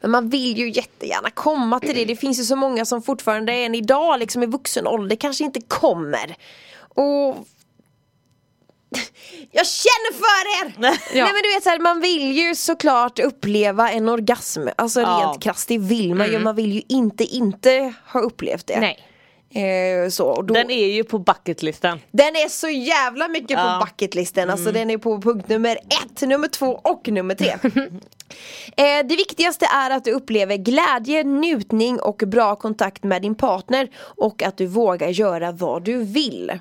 Men 0.00 0.10
man 0.10 0.30
vill 0.30 0.58
ju 0.58 0.70
jättegärna 0.70 1.30
komma 1.30 1.80
till 1.80 1.94
det. 1.94 2.04
Det 2.04 2.16
finns 2.16 2.40
ju 2.40 2.44
så 2.44 2.56
många 2.56 2.84
som 2.84 3.02
fortfarande 3.02 3.52
än 3.52 3.74
idag 3.74 4.18
liksom 4.20 4.42
i 4.42 4.46
vuxen 4.46 4.86
ålder 4.86 5.16
kanske 5.16 5.44
inte 5.44 5.60
kommer. 5.60 6.36
Och 6.78 7.28
jag 9.52 9.66
känner 9.66 10.12
för 10.12 10.66
er! 10.66 10.74
Nej 10.80 10.98
men 11.32 11.42
du 11.42 11.54
vet 11.54 11.62
så 11.62 11.70
här, 11.70 11.78
man 11.78 12.00
vill 12.00 12.32
ju 12.32 12.54
såklart 12.54 13.18
uppleva 13.18 13.90
en 13.90 14.08
orgasm. 14.08 14.68
Alltså 14.76 15.00
Ja. 15.00 15.26
rent 15.30 15.42
krasst, 15.42 15.68
det 15.68 15.78
vill 15.78 16.14
man 16.14 16.32
ju. 16.32 16.38
Man 16.38 16.56
vill 16.56 16.72
ju 16.72 16.82
inte 16.88 17.24
inte 17.24 17.94
ha 18.12 18.20
upplevt 18.20 18.66
det. 18.66 18.80
Nej. 18.80 19.07
Eh, 19.50 20.08
så, 20.10 20.26
och 20.26 20.44
då, 20.44 20.54
Den 20.54 20.70
är 20.70 20.86
ju 20.86 21.04
på 21.04 21.18
bucketlistan. 21.18 22.00
den 22.10 22.36
är 22.36 22.48
så 22.48 22.68
jävla 22.68 23.28
mycket 23.28 23.50
Ja. 23.50 23.60
Mm. 23.68 23.80
på 23.80 23.86
bucketlisten, 23.86 24.50
alltså 24.50 24.72
den 24.72 24.90
är 24.90 24.98
på 24.98 25.20
punkt 25.20 25.48
nummer 25.48 25.76
ett, 25.76 26.20
nummer 26.28 26.48
två 26.48 26.80
och 26.84 27.08
nummer 27.08 27.34
tre. 27.34 27.48
eh, 28.76 29.06
det 29.06 29.16
viktigaste 29.16 29.66
är 29.74 29.90
att 29.90 30.04
du 30.04 30.12
upplever 30.12 30.56
glädje, 30.56 31.24
njutning 31.24 32.00
och 32.00 32.22
bra 32.26 32.56
kontakt 32.56 33.02
med 33.02 33.22
din 33.22 33.34
partner 33.34 33.88
och 33.98 34.42
att 34.42 34.56
du 34.56 34.66
vågar 34.66 35.08
göra 35.08 35.52
vad 35.52 35.84
du 35.84 36.04
vill. 36.04 36.58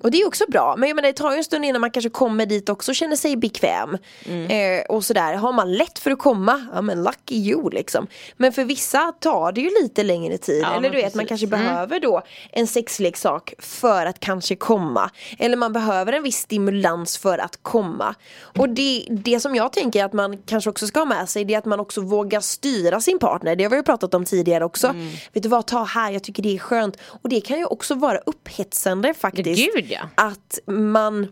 Och 0.00 0.10
det 0.10 0.20
är 0.20 0.26
också 0.26 0.44
bra, 0.48 0.76
men 0.76 0.88
jag 0.88 0.96
menar, 0.96 1.08
det 1.08 1.12
tar 1.12 1.30
ju 1.32 1.36
en 1.38 1.44
stund 1.44 1.64
innan 1.64 1.80
man 1.80 1.90
kanske 1.90 2.10
kommer 2.10 2.46
dit 2.46 2.68
också 2.68 2.92
och 2.92 2.96
känner 2.96 3.16
sig 3.16 3.36
bekväm. 3.36 3.98
Mm. 4.24 4.80
Eh, 4.80 4.84
och 4.86 5.04
sådär, 5.04 5.34
har 5.34 5.52
man 5.52 5.72
lätt 5.72 5.98
för 5.98 6.10
att 6.10 6.18
komma, 6.18 6.66
ja 6.74 6.82
men 6.82 7.02
lucky 7.02 7.34
you 7.34 7.70
liksom. 7.70 8.06
Men 8.36 8.52
för 8.52 8.64
vissa 8.64 9.12
tar 9.20 9.52
det 9.52 9.60
ju 9.60 9.70
lite 9.82 10.02
längre 10.02 10.38
tid. 10.38 10.62
Ja, 10.62 10.76
Eller 10.76 10.90
du 10.90 10.96
vet, 10.96 11.02
man 11.02 11.02
precis. 11.02 11.14
Mm. 11.14 11.26
kanske 11.26 11.46
behöver 11.46 12.00
då 12.00 12.22
en 12.52 12.66
sexleksak 12.66 13.54
för 13.58 14.06
att 14.06 14.20
kanske 14.20 14.56
komma. 14.56 15.10
Eller 15.38 15.56
man 15.56 15.72
behöver 15.72 16.12
en 16.12 16.22
viss 16.22 16.38
stimulans 16.38 17.18
för 17.18 17.38
att 17.38 17.58
komma. 17.62 18.14
Och 18.40 18.68
det, 18.68 19.06
det 19.10 19.40
som 19.40 19.54
jag 19.54 19.72
tänker 19.72 20.04
att 20.04 20.12
man 20.12 20.38
kanske 20.38 20.70
också 20.70 20.86
ska 20.86 21.00
ha 21.00 21.04
med 21.04 21.28
sig 21.28 21.44
det 21.44 21.54
är 21.54 21.58
att 21.58 21.64
man 21.64 21.80
också 21.80 22.00
vågar 22.00 22.40
styra 22.40 23.00
sin 23.00 23.18
partner. 23.18 23.56
Det 23.56 23.64
har 23.64 23.70
vi 23.70 23.76
ju 23.76 23.82
pratat 23.82 24.14
om 24.14 24.24
tidigare 24.24 24.64
också. 24.64 24.86
Mm. 24.86 25.08
Vet 25.32 25.42
du 25.42 25.48
vad, 25.48 25.66
ta 25.66 25.84
här, 25.84 26.10
jag 26.10 26.22
tycker 26.22 26.42
det 26.42 26.54
är 26.54 26.58
skönt. 26.58 26.96
Och 27.22 27.28
det 27.28 27.40
kan 27.40 27.58
ju 27.58 27.64
också 27.64 27.94
vara 27.94 28.18
upphetsande 28.18 29.14
faktiskt. 29.14 29.74
Gud, 29.74 29.95
ja. 30.00 30.08
Att 30.14 30.58
man 30.66 31.26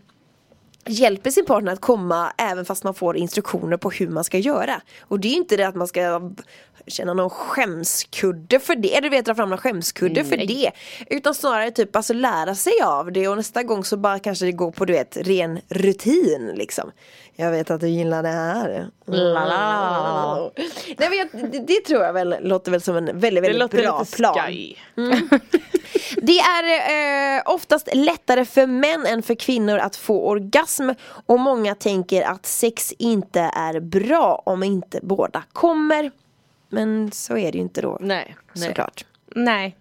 hjälper 0.87 1.31
sin 1.31 1.47
partner 1.47 1.73
att 1.73 1.81
komma 1.81 2.33
även 2.39 2.65
fast 2.65 2.85
man 2.85 2.95
får 2.95 3.17
instruktioner 3.17 3.77
på 3.77 3.91
hur 3.91 4.09
man 4.09 4.25
ska 4.25 4.39
göra. 4.39 4.81
Och 5.01 5.21
det 5.21 5.29
är 5.29 5.31
ju 5.31 5.37
inte 5.37 5.57
det 5.57 5.65
att 5.69 5.75
man 5.75 5.89
ska 5.89 6.33
känna 6.87 7.15
någon 7.15 7.31
skämskudde 7.31 8.61
för 8.61 8.75
det, 8.77 9.01
du 9.01 9.09
vet 9.09 9.25
dra 9.25 9.35
fram 9.35 9.49
någon 9.49 9.59
skämskudde 9.59 10.25
för 10.25 10.37
det. 10.37 10.71
Utan 11.11 11.35
snarare 11.35 11.71
typ 11.71 11.97
alltså 11.97 12.13
lära 12.13 12.55
sig 12.55 12.73
av 12.85 13.13
det 13.13 13.29
och 13.29 13.37
nästa 13.37 13.63
gång 13.63 13.85
så 13.85 13.97
bara 13.97 14.19
kanske 14.19 14.45
det 14.45 14.53
går 14.53 14.71
på 14.71 14.85
du 14.85 14.93
vet 14.93 15.17
ren 15.17 15.61
rutin 15.69 16.53
liksom. 16.55 16.91
Jag 17.37 17.51
vet 17.51 17.71
att 17.71 17.81
du 17.81 17.89
gillar 17.89 18.23
det 18.23 18.29
här. 18.29 18.87
Nej, 20.99 21.09
men 21.09 21.19
jag, 21.19 21.53
det, 21.53 21.59
det 21.59 21.81
tror 21.81 22.03
jag 22.03 22.13
väl 22.13 22.37
låter 22.41 22.71
väl 22.71 22.81
som 22.81 22.97
en 22.97 23.21
väldigt, 23.21 23.45
väldigt 23.45 23.71
bra 23.71 24.05
plan. 24.17 24.35
skoj. 24.35 24.79
Det 26.17 26.39
är 26.39 27.37
eh, 27.37 27.43
oftast 27.47 27.89
lättare 27.95 28.45
för 28.45 28.67
män 28.67 29.07
än 29.07 29.23
för 29.23 29.35
kvinnor 29.35 29.79
att 29.79 29.97
få 29.97 30.29
orgasm 30.29 30.91
och 31.27 31.41
många 31.41 31.75
tänker 31.75 32.23
att 32.23 32.47
sex 32.47 32.93
inte 32.99 33.41
är 33.41 33.81
bra 33.81 34.43
om 34.47 34.63
inte 34.63 35.01
båda 35.03 35.43
kommer. 35.53 36.11
Men 36.69 37.13
så 37.13 37.37
är 37.37 37.53
det 37.53 37.59
ju 37.59 37.63
inte 37.63 37.81
då. 37.81 37.99
Nej. 38.01 38.37
Såklart. 38.55 39.05
Nej. 39.35 39.77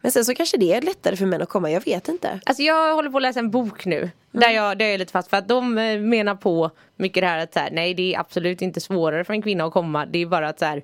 Men 0.00 0.12
sen 0.12 0.24
så 0.24 0.34
kanske 0.34 0.56
det 0.56 0.72
är 0.72 0.82
lättare 0.82 1.16
för 1.16 1.26
män 1.26 1.42
att 1.42 1.48
komma, 1.48 1.70
jag 1.70 1.84
vet 1.84 2.08
inte. 2.08 2.40
Alltså 2.46 2.62
jag 2.62 2.94
håller 2.94 3.10
på 3.10 3.16
att 3.16 3.22
läsa 3.22 3.40
en 3.40 3.50
bok 3.50 3.86
nu. 3.86 4.10
Där, 4.30 4.50
jag, 4.50 4.78
där 4.78 4.84
jag 4.84 4.94
är 4.94 4.98
lite 4.98 5.12
fast 5.12 5.30
för 5.30 5.36
att 5.36 5.48
de 5.48 5.78
eh, 5.78 6.00
menar 6.00 6.34
på 6.34 6.70
mycket 6.96 7.20
det 7.22 7.26
här 7.26 7.38
att 7.38 7.52
så 7.52 7.58
här, 7.60 7.70
nej 7.70 7.94
det 7.94 8.14
är 8.14 8.20
absolut 8.20 8.62
inte 8.62 8.80
svårare 8.80 9.24
för 9.24 9.32
en 9.32 9.42
kvinna 9.42 9.64
att 9.64 9.72
komma. 9.72 10.06
Det 10.06 10.18
är 10.18 10.26
bara 10.26 10.48
att 10.48 10.58
så 10.58 10.64
här, 10.64 10.82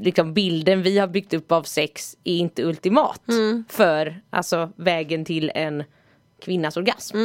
liksom 0.00 0.34
bilden 0.34 0.82
vi 0.82 0.98
har 0.98 1.06
byggt 1.06 1.34
upp 1.34 1.52
av 1.52 1.62
sex 1.62 2.16
är 2.24 2.36
inte 2.36 2.62
ultimat. 2.62 3.22
För 3.68 4.20
alltså 4.30 4.72
vägen 4.76 5.24
till 5.24 5.52
en 5.54 5.84
kvinnas 6.44 6.76
orgasm. 6.76 7.16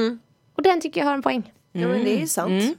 Och 0.55 0.63
den 0.63 0.81
tycker 0.81 1.01
jag 1.01 1.07
har 1.07 1.13
en 1.13 1.21
poäng. 1.21 1.53
Ja 1.71 1.87
men 1.87 2.03
det 2.03 2.13
är 2.15 2.19
ju 2.19 2.27
sant. 2.27 2.77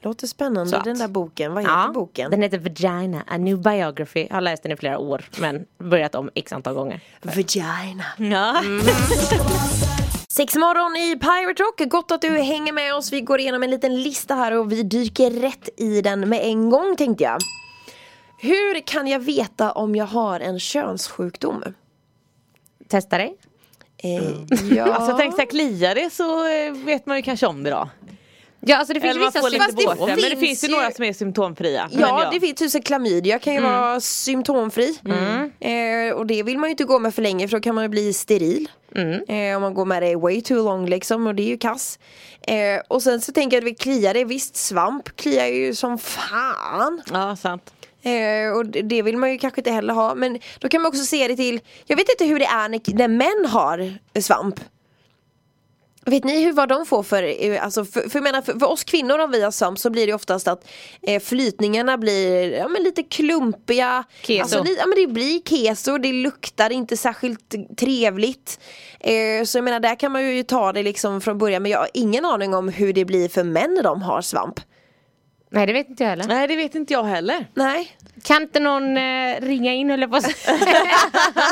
Låter 0.00 0.26
spännande 0.26 0.70
Så 0.70 0.76
att- 0.76 0.84
den 0.84 0.98
där 0.98 1.08
boken, 1.08 1.54
vad 1.54 1.62
heter 1.62 1.92
boken? 1.92 2.30
Den 2.30 2.42
heter 2.42 2.58
Vagina, 2.58 3.22
A 3.26 3.36
New 3.36 3.58
Biography. 3.62 4.26
Jag 4.28 4.34
har 4.36 4.40
läst 4.40 4.62
den 4.62 4.72
i 4.72 4.76
flera 4.76 4.98
år 4.98 5.24
men 5.40 5.66
börjat 5.78 6.14
om 6.14 6.30
x 6.34 6.52
antal 6.52 6.74
gånger. 6.74 7.00
Vagina. 7.22 8.04
Ja. 8.18 8.62
Sex 10.28 10.54
morgon 10.54 10.96
i 10.96 11.16
Pirate 11.18 11.62
Rock, 11.62 11.90
gott 11.90 12.10
att 12.10 12.20
du 12.20 12.28
hänger 12.38 12.72
med 12.72 12.94
oss. 12.94 13.12
Vi 13.12 13.20
går 13.20 13.40
igenom 13.40 13.62
en 13.62 13.70
liten 13.70 14.02
lista 14.02 14.34
här 14.34 14.52
och 14.52 14.72
vi 14.72 14.82
dyker 14.82 15.30
rätt 15.30 15.68
i 15.76 16.00
den 16.02 16.28
med 16.28 16.40
en 16.42 16.70
gång 16.70 16.96
tänkte 16.96 17.24
jag. 17.24 17.38
Hur 18.38 18.80
kan 18.86 19.06
jag 19.06 19.18
veta 19.20 19.72
om 19.72 19.96
jag 19.96 20.06
har 20.06 20.40
en 20.40 20.60
könssjukdom? 20.60 21.64
Testa 22.88 23.18
dig. 23.18 23.36
Eh, 23.98 24.76
ja. 24.76 24.84
Alltså 24.84 25.16
tänk 25.16 25.34
så 25.34 25.40
här, 25.40 25.46
kliar 25.46 25.94
det 25.94 26.10
så 26.12 26.48
eh, 26.48 26.72
vet 26.84 27.06
man 27.06 27.16
ju 27.16 27.22
kanske 27.22 27.46
om 27.46 27.62
det 27.62 27.70
då. 27.70 27.88
Ja 28.68 28.76
alltså 28.76 28.94
det 28.94 29.00
finns 29.00 29.10
Eller 29.10 29.20
man 29.20 29.28
vissa 29.28 29.40
får 29.40 29.50
lite 29.50 29.64
fast 29.64 29.76
det 29.78 29.84
båtar. 29.84 30.06
Men 30.06 30.16
det 30.16 30.22
finns 30.22 30.40
finns 30.40 30.64
ju 30.64 30.68
några 30.68 30.90
som 30.90 31.04
är 31.04 31.12
symptomfria. 31.12 31.88
Ja, 31.92 32.28
det 32.32 32.40
finns 32.40 32.54
tusen 32.58 32.82
klamydia 32.82 33.38
kan 33.38 33.54
ju 33.54 33.60
vara 33.60 34.00
symptomfri. 34.00 34.98
Eh, 35.60 36.14
och 36.16 36.26
det 36.26 36.42
vill 36.42 36.58
man 36.58 36.68
ju 36.68 36.70
inte 36.70 36.84
gå 36.84 36.98
med 36.98 37.14
för 37.14 37.22
länge 37.22 37.48
för 37.48 37.56
då 37.56 37.62
kan 37.62 37.74
man 37.74 37.84
ju 37.84 37.88
bli 37.88 38.12
steril. 38.12 38.68
Eh, 39.28 39.56
om 39.56 39.62
man 39.62 39.74
går 39.74 39.84
med 39.84 40.02
det 40.02 40.16
way 40.16 40.40
too 40.42 40.64
long 40.64 40.86
liksom 40.88 41.26
och 41.26 41.34
det 41.34 41.42
är 41.42 41.46
ju 41.48 41.58
kass. 41.58 41.98
Eh, 42.42 42.80
och 42.88 43.02
sen 43.02 43.20
så 43.20 43.32
tänker 43.32 43.56
jag 43.56 43.62
att 43.62 43.66
vi 43.70 43.74
kliar 43.74 44.14
det, 44.14 44.24
visst 44.24 44.56
svamp 44.56 45.16
kliar 45.16 45.46
ju 45.46 45.74
som 45.74 45.98
fan. 45.98 47.02
Ja, 47.12 47.36
sant. 47.36 47.72
Eh, 48.02 48.56
och 48.56 48.66
det- 48.66 49.02
vill 49.02 49.16
man 49.16 49.32
ju 49.32 49.38
kanske 49.38 49.60
inte 49.60 49.70
heller 49.70 49.94
ha. 49.94 50.14
Men 50.14 50.38
då 50.58 50.68
kan 50.68 50.82
man 50.82 50.88
också 50.88 51.04
se 51.04 51.28
det 51.28 51.36
till, 51.36 51.60
jag 51.86 51.96
vet 51.96 52.08
inte 52.10 52.24
hur 52.24 52.38
det 52.38 52.44
är 52.44 52.68
när, 52.68 52.80
när 52.94 53.08
män 53.08 53.50
har 53.50 53.78
eh, 54.14 54.22
svamp. 54.22 54.60
Vet 56.08 56.24
ni 56.24 56.44
hur 56.44 56.52
vad 56.52 56.68
de 56.68 56.86
får 56.86 57.02
för, 57.02 57.44
eh, 57.44 57.64
alltså 57.64 57.84
för, 57.84 58.08
för 58.08 58.20
menar 58.20 58.42
för, 58.42 58.58
för 58.58 58.66
oss 58.66 58.84
kvinnor 58.84 59.18
om 59.18 59.30
vi 59.30 59.42
har 59.42 59.50
svamp 59.50 59.78
så 59.78 59.90
blir 59.90 60.06
det 60.06 60.14
oftast 60.14 60.48
att 60.48 60.68
eh, 61.02 61.20
flytningarna 61.20 61.98
blir 61.98 62.52
ja, 62.52 62.68
men 62.68 62.82
lite 62.82 63.02
klumpiga. 63.02 64.04
Keso. 64.22 64.42
Alltså, 64.42 64.62
li, 64.62 64.76
ja 64.78 64.86
men 64.86 64.98
det 64.98 65.12
blir 65.12 65.40
keso, 65.40 65.98
det 65.98 66.12
luktar 66.12 66.70
inte 66.70 66.96
särskilt 66.96 67.54
trevligt. 67.78 68.60
Eh, 69.00 69.44
så 69.44 69.58
jag 69.58 69.64
menar 69.64 69.80
där 69.80 69.94
kan 69.94 70.12
man 70.12 70.36
ju 70.36 70.42
ta 70.42 70.72
det 70.72 70.82
liksom 70.82 71.20
från 71.20 71.38
början 71.38 71.62
men 71.62 71.72
jag 71.72 71.78
har 71.78 71.90
ingen 71.94 72.24
aning 72.24 72.54
om 72.54 72.68
hur 72.68 72.92
det 72.92 73.04
blir 73.04 73.28
för 73.28 73.44
män 73.44 73.74
när 73.74 73.82
de 73.82 74.02
har 74.02 74.22
svamp. 74.22 74.60
Nej 75.50 75.66
det 75.66 75.72
vet 75.72 75.88
inte 75.90 76.02
jag 76.04 76.10
heller. 76.10 76.24
Nej, 76.28 76.48
det 76.48 76.56
vet 76.56 76.74
inte 76.74 76.92
jag 76.92 77.04
heller. 77.04 77.46
Nej. 77.54 77.96
Kan 78.22 78.42
inte 78.42 78.60
någon 78.60 78.96
eh, 78.96 79.40
ringa 79.40 79.74
in 79.74 79.90
jag 79.90 80.00
på. 80.10 80.16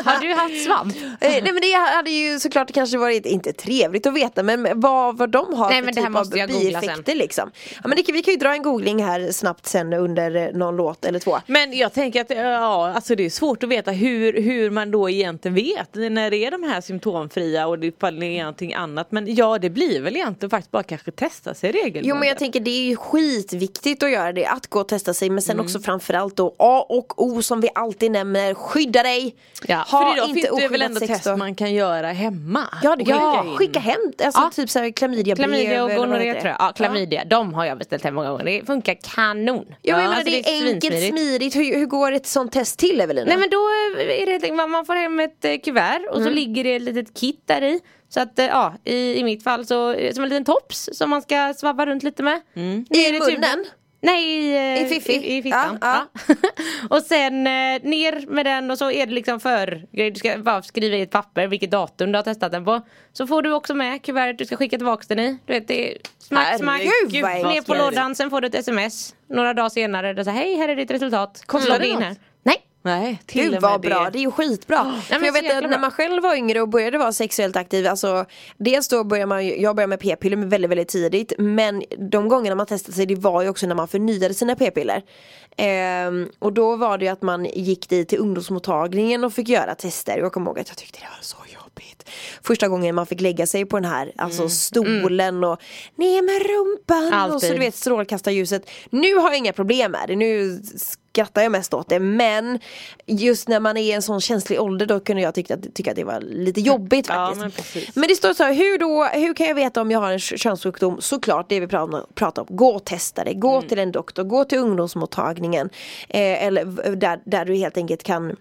Har 0.04 0.20
du 0.20 0.34
haft 0.34 0.64
svamp? 0.64 0.96
Eh, 0.96 1.02
nej 1.20 1.42
men 1.42 1.60
det 1.60 1.72
hade 1.72 2.10
ju 2.10 2.38
såklart 2.40 2.72
kanske 2.72 2.98
varit, 2.98 3.26
inte 3.26 3.52
trevligt 3.52 4.06
att 4.06 4.14
veta 4.14 4.42
men 4.42 4.80
vad, 4.80 5.18
vad 5.18 5.30
de 5.30 5.54
har 5.54 5.70
Nej, 5.70 5.78
för 5.78 5.84
men 5.84 5.94
det 5.94 6.00
här 6.00 6.08
typ 6.08 6.16
av 6.52 6.60
bieffekter 6.60 7.14
liksom. 7.14 7.50
Ja 7.82 7.88
men 7.88 7.96
det, 7.96 8.02
kan- 8.02 8.12
vi 8.14 8.22
kan 8.22 8.34
ju 8.34 8.38
dra 8.40 8.52
en 8.54 8.62
googling 8.62 9.04
här 9.04 9.32
snabbt 9.32 9.66
sen 9.66 9.92
under 9.92 10.36
eh, 10.36 10.48
någon 10.52 10.76
låt 10.76 11.04
eller 11.04 11.18
två. 11.18 11.38
Men 11.46 11.72
jag 11.76 11.92
tänker 11.92 12.20
att 12.20 12.30
ja, 12.30 12.92
alltså 12.94 13.14
det 13.14 13.24
är 13.26 13.30
svårt 13.30 13.62
att 13.62 13.68
veta 13.68 13.90
hur, 13.90 14.42
hur 14.42 14.70
man 14.70 14.90
då 14.90 15.10
egentligen 15.10 15.54
vet 15.54 15.94
när 15.94 16.30
det 16.30 16.36
är 16.36 16.50
de 16.50 16.62
här 16.62 16.80
symptomfria 16.80 17.66
och 17.66 17.78
det 17.78 17.86
är 17.86 18.38
någonting 18.38 18.74
annat. 18.74 19.12
Men 19.12 19.34
ja, 19.34 19.58
det 19.58 19.70
blir 19.70 20.00
väl 20.00 20.16
egentligen 20.16 20.50
faktiskt 20.50 20.70
bara 20.70 20.82
kanske 20.82 21.10
testa 21.10 21.54
sig 21.54 21.72
regelbundet. 21.72 22.06
Jo 22.08 22.16
men 22.16 22.28
jag 22.28 22.38
tänker 22.38 22.60
det 22.60 22.70
är 22.70 22.84
ju 22.84 22.96
skitviktigt 22.96 23.83
att 23.92 24.10
göra 24.10 24.32
det, 24.32 24.46
att 24.46 24.66
gå 24.66 24.80
och 24.80 24.88
testa 24.88 25.14
sig 25.14 25.30
men 25.30 25.42
sen 25.42 25.52
Mm. 25.54 25.64
också 25.64 25.80
framförallt 25.80 26.36
då 26.36 26.54
A 26.58 26.86
och 26.88 27.22
O 27.22 27.42
som 27.42 27.60
vi 27.60 27.68
alltid 27.74 28.10
nämner, 28.10 28.54
skydda 28.54 29.02
dig! 29.02 29.34
Ja, 29.66 29.84
För 29.90 29.96
ha 29.96 30.14
idag 30.16 30.28
inte 30.28 30.40
finns 30.48 30.60
det 30.60 30.68
väl 30.68 30.82
ändå 30.82 31.00
test 31.00 31.24
då. 31.24 31.36
man 31.36 31.54
kan 31.54 31.74
göra 31.74 32.12
hemma. 32.12 32.64
Ja 32.82 32.96
det 32.96 33.04
kan 33.04 33.14
Skicka 33.14 33.24
ja, 33.24 33.44
in. 33.50 33.56
skicka 33.56 33.78
hem, 33.80 33.96
alltså 34.24 34.40
Ja. 34.40 34.50
typ 34.54 34.70
såhär 34.70 34.90
klamydia 34.90 35.36
Klamydia 35.36 35.84
och 35.84 35.90
gonorré 35.90 36.32
tror 36.34 36.46
jag. 36.46 36.56
Ja, 36.58 36.72
klamydia. 36.76 37.24
De 37.24 37.54
har 37.54 37.64
jag 37.64 37.78
beställt 37.78 38.04
hem 38.04 38.14
många 38.14 38.30
gånger. 38.30 38.44
Det 38.44 38.66
funkar 38.66 38.96
kanon. 39.14 39.64
Ja, 39.68 39.72
men 39.72 39.78
Ja, 39.82 39.96
menar, 39.96 40.14
alltså 40.14 40.30
det 40.30 40.48
är, 40.50 40.74
enkelt, 40.74 41.08
smidigt, 41.08 41.56
hur, 41.56 41.74
hur 41.78 41.86
går 41.86 42.12
ett 42.12 42.26
sånt 42.26 42.52
test 42.52 42.78
till 42.78 43.00
Evelina? 43.00 43.26
Nej 43.26 43.36
men 43.36 43.50
då 43.50 43.56
är 43.58 44.06
det 44.26 44.32
helt 44.32 44.44
enkelt, 44.44 44.70
man- 44.70 44.86
får 44.86 44.94
hem 44.94 45.20
ett 45.20 45.44
eh, 45.44 45.56
kuvert 45.64 46.08
och 46.10 46.22
så 46.22 46.30
ligger 46.30 46.64
det 46.64 46.74
ett 46.76 46.82
litet 46.82 47.14
kit 47.20 47.42
där 47.46 47.62
i. 47.62 47.80
Så 48.14 48.21
att 48.21 48.38
eh, 48.38 48.47
ja, 48.47 48.75
i, 48.85 49.18
i 49.18 49.25
mitt 49.25 49.44
fall 49.44 49.66
så 49.66 49.88
är 49.88 50.02
det 50.02 50.14
som 50.14 50.25
en 50.25 50.30
liten 50.30 50.44
tops 50.44 50.88
som 50.92 51.11
man 51.11 51.23
ska 51.23 51.54
svabba 51.56 51.87
runt 51.87 52.02
lite 52.02 52.23
med. 52.23 52.40
I 52.54 52.61
Ner 52.61 53.21
munnen? 53.21 53.64
Nej, 54.00 54.25
i, 54.25 54.56
eh, 54.56 54.83
I 54.83 54.88
fiffi? 54.88 55.12
i, 55.12 55.37
i 55.37 55.42
fittan. 55.42 55.78
Ja, 55.80 56.06
Ja, 56.28 56.35
och 56.97 57.02
sen 57.02 57.47
eh, 57.47 57.83
ner 57.83 58.26
med 58.26 58.47
den 58.47 58.71
och 58.71 58.78
så 58.78 58.90
är 58.90 59.06
det 59.06 59.12
liksom 59.12 59.40
för 59.40 59.87
Du 59.90 60.14
ska 60.14 60.38
bara 60.38 60.62
skriva 60.62 60.97
i 60.97 61.02
ett 61.02 61.11
papper 61.11 61.47
vilket 61.47 61.71
datum 61.71 62.12
du 62.12 62.18
har 62.18 62.23
testat 62.23 62.52
den 62.52 62.64
på. 62.64 62.80
Så 63.12 63.26
får 63.26 63.42
du 63.42 63.52
också 63.52 63.75
med 63.75 64.02
kuvertet 64.02 64.38
du 64.38 64.44
ska 64.44 64.56
skicka 64.56 64.76
tillbaka 64.76 65.04
den 65.09 65.18
i. 65.18 65.38
Du 65.47 65.52
vet, 65.52 65.68
det 65.68 65.92
är 65.92 65.99
smack, 66.18 66.59
smack. 66.59 66.83
Ner 66.83 67.62
på 67.62 67.75
lådan, 67.75 68.14
sen 68.14 68.30
får 68.30 68.40
du 68.40 68.47
ett 68.47 68.54
sms. 68.54 69.14
Några 69.28 69.54
dagar 69.54 69.68
senare, 69.68 70.12
det 70.12 70.25
säger 70.25 70.38
hej 70.38 70.56
här 70.56 70.68
är 70.68 70.76
ditt 70.76 70.90
resultat. 70.90 71.42
Kostar 71.47 71.78
det 71.78 71.94
något? 71.94 72.18
Nej. 72.84 73.00
Nej, 73.00 73.22
till 73.26 73.50
Gud 73.50 73.60
vad 73.60 73.80
bra, 73.80 74.10
det 74.12 74.18
är 74.18 74.20
ju 74.20 74.30
skitbra. 74.30 74.76
För 75.02 75.14
men 75.14 75.24
jag 75.24 75.36
så 75.36 75.42
vet 75.42 75.64
att 75.64 75.70
när 75.70 75.78
man 75.78 75.90
själv 75.90 76.22
var 76.22 76.34
yngre 76.34 76.60
och 76.60 76.68
började 76.68 76.98
vara 76.98 77.12
sexuellt 77.12 77.56
aktiv, 77.56 77.86
alltså 77.86 78.24
dels 78.56 78.88
då 78.88 79.04
börjar 79.04 79.26
man 79.26 79.46
jag 79.60 79.76
började 79.76 79.88
med 79.90 80.00
p-piller 80.00 80.36
väldigt 80.36 80.70
väldigt 80.70 80.88
tidigt 80.88 81.32
men 81.38 81.82
de 82.10 82.28
gångerna 82.28 82.54
man 82.54 82.66
testade 82.66 82.96
sig 82.96 83.06
det 83.06 83.14
var 83.14 83.42
ju 83.42 83.48
också 83.48 83.66
när 83.66 83.74
man 83.74 83.88
förnyade 83.88 84.34
sina 84.34 84.56
p-piller. 84.56 85.02
Ehm, 85.56 86.28
och 86.38 86.52
då 86.52 86.76
var 86.76 86.98
det 86.98 87.04
ju 87.04 87.10
att 87.10 87.22
man 87.22 87.44
gick 87.44 87.88
dit 87.88 88.08
till 88.08 88.18
ungdomsmottagningen 88.18 89.24
och 89.24 89.32
fick 89.32 89.48
göra 89.48 89.74
tester. 89.74 90.18
Jag 90.18 90.32
kommer 90.32 90.46
ihåg 90.50 90.58
att 90.58 90.68
jag 90.68 90.76
tyckte 90.76 90.98
det 90.98 91.06
var 91.06 91.22
så 91.22 91.36
jobbigt. 91.54 92.10
Första 92.42 92.68
gången 92.68 92.94
man 92.94 93.06
fick 93.06 93.20
lägga 93.20 93.46
sig 93.46 93.64
på 93.64 93.76
den 93.76 93.90
här 93.90 94.12
alltså 94.16 94.48
stolen 94.48 95.44
och 95.44 95.60
ner 95.96 96.22
med 96.22 96.46
rumpan 96.46 97.04
och 97.06 97.30
så 97.30 97.34
Alltid. 97.34 97.52
du 97.52 97.58
vet 97.58 97.74
strålkastarljuset. 97.74 98.70
Nu 98.90 99.14
har 99.14 99.30
jag 99.30 99.38
inga 99.38 99.52
problem 99.52 99.92
med 99.92 100.04
det, 100.08 100.16
nu 100.16 100.60
skrattar 101.14 101.42
jag 101.42 101.52
mest 101.52 101.75
åt 101.75 101.88
det. 101.88 101.99
Men 102.00 102.59
just 103.06 103.49
när 103.49 103.61
man 103.61 103.76
är 103.76 103.80
i 103.83 103.92
en 103.92 104.02
sån 104.02 104.21
känslig 104.21 104.61
ålder 104.61 104.87
då 104.87 105.00
kunde 105.00 105.23
jag 105.23 105.35
tycka 105.35 105.54
att, 105.54 105.75
tycka 105.75 105.90
att 105.90 105.97
det 105.97 106.04
var 106.04 106.21
lite 106.21 106.61
jobbigt 106.61 107.06
Ja, 107.09 107.14
faktiskt. 107.14 107.40
men 107.40 107.50
precis. 107.50 107.97
Men 107.97 108.09
det 108.09 108.14
står 108.14 108.35
så 108.35 108.42
här, 108.42 108.54
hur 108.54 108.78
då, 108.78 109.04
hur 109.04 109.35
kan 109.35 109.47
jag 109.47 109.54
veta 109.54 109.80
om 109.80 109.90
jag 109.90 110.00
har 110.00 110.12
en 110.12 110.18
kö- 110.18 110.37
könssjukdom? 110.37 111.00
Såklart 111.00 111.49
det 111.49 111.61
vi 111.61 111.66
pratar 111.66 112.42
om, 112.42 112.56
gå 112.56 112.68
och 112.68 112.85
testa 112.85 113.25
det, 113.25 113.35
gå 113.35 113.62
till 113.62 113.78
en 113.78 113.92
doktor, 113.92 114.25
gå 114.25 114.44
till 114.44 114.59
ungdomsmottagningen. 114.59 115.71
Eh, 116.09 116.44
eller 116.47 116.64
där, 116.97 117.21
där 117.25 117.44
du 117.44 117.54
helt 117.54 117.76
enkelt 117.76 118.02
kan 118.02 118.28
Ja, 118.28 118.37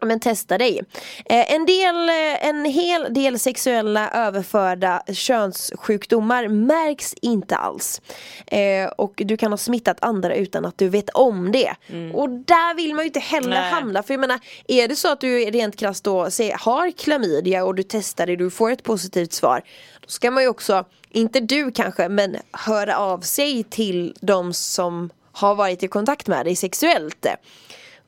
men 0.00 0.20
testa 0.20 0.58
dig. 0.58 0.82
Eh, 1.24 1.54
en, 1.54 1.66
del, 1.66 2.08
eh, 2.08 2.48
en 2.48 2.64
hel 2.64 3.14
del 3.14 3.38
sexuella 3.38 4.10
överförda 4.10 5.02
könssjukdomar 5.12 6.48
märks 6.48 7.14
inte 7.22 7.56
alls. 7.56 8.00
Eh, 8.46 8.86
och 8.86 9.12
du 9.16 9.36
kan 9.36 9.52
ha 9.52 9.56
smittat 9.56 9.96
andra 10.00 10.34
utan 10.34 10.64
att 10.64 10.78
du 10.78 10.88
vet 10.88 11.10
om 11.10 11.52
det. 11.52 11.74
Och 12.14 12.28
där 12.30 12.74
vill 12.74 12.94
man 12.94 13.04
ju 13.04 13.06
inte 13.06 13.20
heller 13.20 13.48
Nej. 13.48 13.70
hamna. 13.70 14.02
För 14.02 14.14
jag 14.14 14.20
menar, 14.20 14.40
är 14.68 14.88
det 14.88 14.96
så 14.96 15.12
att 15.12 15.20
du 15.20 15.38
rent 15.38 15.76
krasst 15.76 16.04
då 16.04 16.30
säg, 16.30 16.54
har 16.58 16.90
klamydia 16.90 17.64
och 17.64 17.74
du 17.74 17.82
testar 17.82 18.26
det, 18.26 18.36
du 18.36 18.50
får 18.50 18.70
ett 18.70 18.82
positivt 18.82 19.32
svar. 19.32 19.62
Då 20.00 20.08
ska 20.08 20.30
man 20.30 20.42
ju 20.42 20.48
också, 20.48 20.84
inte 21.10 21.40
du 21.40 21.72
kanske, 21.72 22.08
men 22.08 22.36
höra 22.52 22.98
av 22.98 23.20
sig 23.20 23.64
till 23.64 24.14
de 24.20 24.52
som 24.52 25.10
har 25.32 25.54
varit 25.54 25.82
i 25.82 25.88
kontakt 25.88 26.26
med 26.26 26.46
dig 26.46 26.56
sexuellt. 26.56 27.26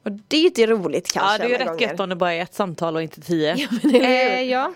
Och 0.04 0.10
det 0.28 0.36
är 0.36 0.44
inte 0.44 0.66
roligt 0.66 1.12
kanske 1.12 1.32
Ja, 1.32 1.38
det 1.38 1.44
är 1.44 1.48
ju 1.48 1.54
rätt 1.64 1.66
gånger. 1.68 1.80
gett 1.80 2.00
om 2.00 2.08
det 2.08 2.16
bara 2.16 2.34
är 2.34 2.42
ett 2.42 2.54
samtal 2.54 2.96
och 2.96 3.02
inte 3.02 3.20
tio. 3.20 3.52
Eh, 3.94 4.42
ja. 4.42 4.72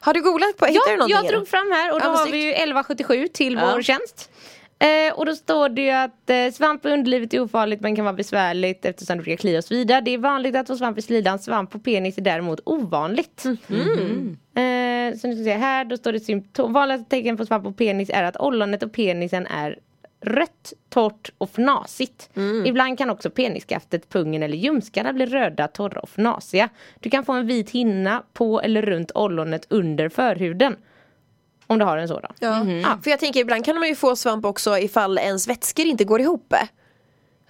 Har 0.00 0.14
du 0.14 0.22
googlat 0.22 0.56
på, 0.56 0.66
hittar 0.66 0.80
du 0.86 0.90
Ja, 0.92 0.96
någonting? 0.96 1.16
jag 1.16 1.28
drog 1.28 1.48
fram 1.48 1.70
här 1.72 1.92
och 1.92 2.00
då 2.00 2.06
Ja, 2.06 2.10
har 2.10 2.26
vi 2.30 2.42
ju 2.44 2.50
1177 2.50 3.28
till 3.28 3.54
Ja. 3.54 3.70
vår 3.74 3.82
tjänst. 3.82 4.30
Eh, 4.78 5.14
och 5.18 5.26
då 5.26 5.34
står 5.34 5.68
det 5.68 5.82
ju 5.82 5.90
att 5.90 6.30
eh, 6.30 6.50
svamp 6.52 6.86
i 6.86 6.88
underlivet 6.88 7.34
är 7.34 7.40
ofarligt 7.40 7.80
men 7.80 7.96
kan 7.96 8.04
vara 8.04 8.14
besvärligt 8.14 8.84
eftersom 8.84 9.16
det 9.16 9.22
brukar 9.22 9.36
klia 9.40 9.58
och 9.58 9.64
svida. 9.64 10.00
Det 10.00 10.10
är 10.14 10.18
vanligt 10.18 10.56
att 10.56 10.66
få 10.66 10.76
svamp 10.76 10.98
i 10.98 11.02
slidan, 11.02 11.38
svamp 11.38 11.70
på 11.70 11.78
penis 11.78 12.18
är 12.18 12.22
däremot 12.22 12.60
ovanligt. 12.64 13.44
Eh, 13.46 15.18
så 15.18 15.26
nu 15.28 15.32
ska 15.34 15.38
vi 15.38 15.44
se 15.44 15.52
här, 15.52 15.84
då 15.84 15.96
står 15.96 16.12
det 16.12 16.20
symptom. 16.20 16.72
Vanligaste 16.72 17.10
tecken 17.10 17.36
på 17.36 17.46
svamp 17.46 17.64
på 17.64 17.72
penis 17.72 18.10
är 18.12 18.22
att 18.22 18.36
ollonet 18.36 18.82
och 18.82 18.92
penisen 18.92 19.46
är 19.46 19.78
rött, 20.26 20.72
torrt 20.88 21.30
och 21.38 21.50
fnasigt. 21.50 22.30
Ibland 22.64 22.98
kan 22.98 23.10
också 23.10 23.30
penisskaftet, 23.30 24.08
pungen 24.08 24.42
eller 24.42 24.56
ljumskarna 24.56 25.12
bli 25.12 25.26
röda, 25.26 25.68
torra 25.68 26.00
och 26.00 26.08
fnasiga. 26.08 26.68
Du 27.00 27.10
kan 27.10 27.24
få 27.24 27.32
en 27.32 27.46
vit 27.46 27.70
hinna 27.70 28.22
på 28.32 28.60
eller 28.60 28.82
runt 28.82 29.10
ollonet 29.14 29.66
under 29.70 30.08
förhuden. 30.08 30.76
Om 31.66 31.78
du 31.78 31.84
har 31.84 31.98
en 31.98 32.08
sådan. 32.08 32.32
Ja. 32.38 32.64
Ja, 32.64 32.98
för 33.02 33.10
jag 33.10 33.20
tänker 33.20 33.40
ibland 33.40 33.64
kan 33.64 33.78
man 33.78 33.88
ju 33.88 33.94
få 33.94 34.16
svamp 34.16 34.44
också 34.44 34.78
ifall 34.78 35.18
ens 35.18 35.48
vätskor 35.48 35.86
inte 35.86 36.04
går 36.04 36.20
ihop. 36.20 36.54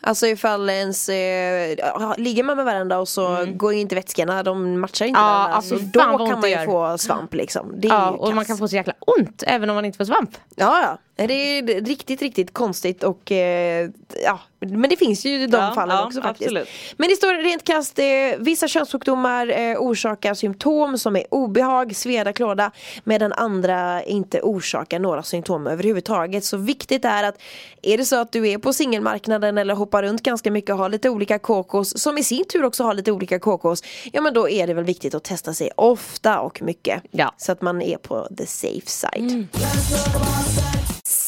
Alltså 0.01 0.27
ifall 0.27 0.69
ens, 0.71 1.09
eh, 1.09 1.77
ligger 2.17 2.43
man 2.43 2.57
med 2.57 2.65
varandra 2.67 2.99
och 2.99 3.09
så 3.09 3.47
går 3.55 3.75
ju 3.75 3.81
inte 3.81 3.95
vätskorna, 3.95 4.43
de 4.43 4.81
matchar 4.81 5.07
inte 5.07 5.21
Ja, 5.21 5.25
varandra. 5.27 5.55
alltså, 5.57 5.79
så 5.79 5.85
fan 6.01 6.19
då 6.19 6.27
kan 6.27 6.41
man 6.41 6.51
ju 6.51 6.57
få 6.65 6.99
svamp 6.99 7.35
liksom. 7.35 7.73
Det 7.81 7.89
Ja, 7.89 8.11
och 8.11 8.29
man 8.29 8.39
kass. 8.39 8.47
kan 8.47 8.57
få 8.59 8.69
så 8.69 8.77
jäkla 8.77 8.93
ont 9.01 9.43
även 9.47 9.71
om 9.71 9.75
man 9.77 9.85
inte 9.85 9.97
får 9.97 10.05
svamp. 10.05 10.31
Ja, 10.57 10.81
ja. 10.83 10.99
Det 11.17 11.23
är 11.59 11.85
riktigt, 11.85 12.23
riktigt 12.23 12.55
konstigt 12.55 13.03
och 13.03 13.33
eh, 13.33 13.91
ja, 14.25 14.41
men 14.59 14.91
det 14.91 14.97
finns 14.97 15.25
ju 15.25 15.47
de 15.47 15.57
Ja, 15.57 15.73
fallen 15.75 15.97
ja, 15.97 16.07
också 16.07 16.23
faktiskt. 16.23 16.47
absolut. 16.49 16.69
Men 16.97 17.09
det 17.09 17.17
står 17.17 17.43
rent 17.43 17.65
krasst, 17.65 17.99
eh, 17.99 18.05
vissa 18.39 18.69
könssjukdomar 18.69 19.61
eh, 19.61 19.77
orsakar 19.79 20.35
symptom 20.35 20.99
som 20.99 21.17
är 21.17 21.25
obehag, 21.31 21.97
sveda, 21.97 22.33
klåda 22.33 22.71
medan 23.05 23.33
andra 23.33 24.03
inte 24.03 24.41
orsakar 24.41 24.99
några 24.99 25.23
symptom 25.23 25.67
överhuvudtaget. 25.67 26.45
Så 26.45 26.57
viktigt 26.57 27.05
är 27.05 27.25
att 27.25 27.43
är 27.83 27.99
det 27.99 28.05
så 28.05 28.17
att 28.17 28.33
du 28.33 28.49
är 28.49 28.59
på 28.59 28.73
singelmarknaden 28.73 29.59
eller 29.59 29.75
hoppar 29.75 30.03
runt 30.03 30.23
ganska 30.23 30.51
mycket 30.51 30.71
och 30.71 30.79
har 30.79 30.89
lite 30.89 31.11
olika 31.11 31.39
KKs 31.39 32.03
som 32.03 32.19
i 32.19 32.23
sin 32.23 32.45
tur 32.45 32.65
också 32.65 32.85
har 32.85 32.95
lite 32.95 33.13
olika 33.13 33.39
KKs 33.39 33.83
ja 34.13 34.21
men 34.21 34.35
då 34.35 34.49
är 34.49 34.67
det 34.67 34.75
väl 34.75 34.85
viktigt 34.85 35.15
att 35.15 35.25
testa 35.25 35.55
sig 35.55 35.71
ofta 35.77 36.41
och 36.41 36.63
mycket. 36.63 37.03
Ja. 37.11 37.35
Så 37.37 37.53
att 37.53 37.63
man 37.63 37.83
är 37.83 37.97
på 37.97 38.29
the 38.39 38.47
safe 38.47 38.87
side. 38.87 39.47
Sex 39.53 40.76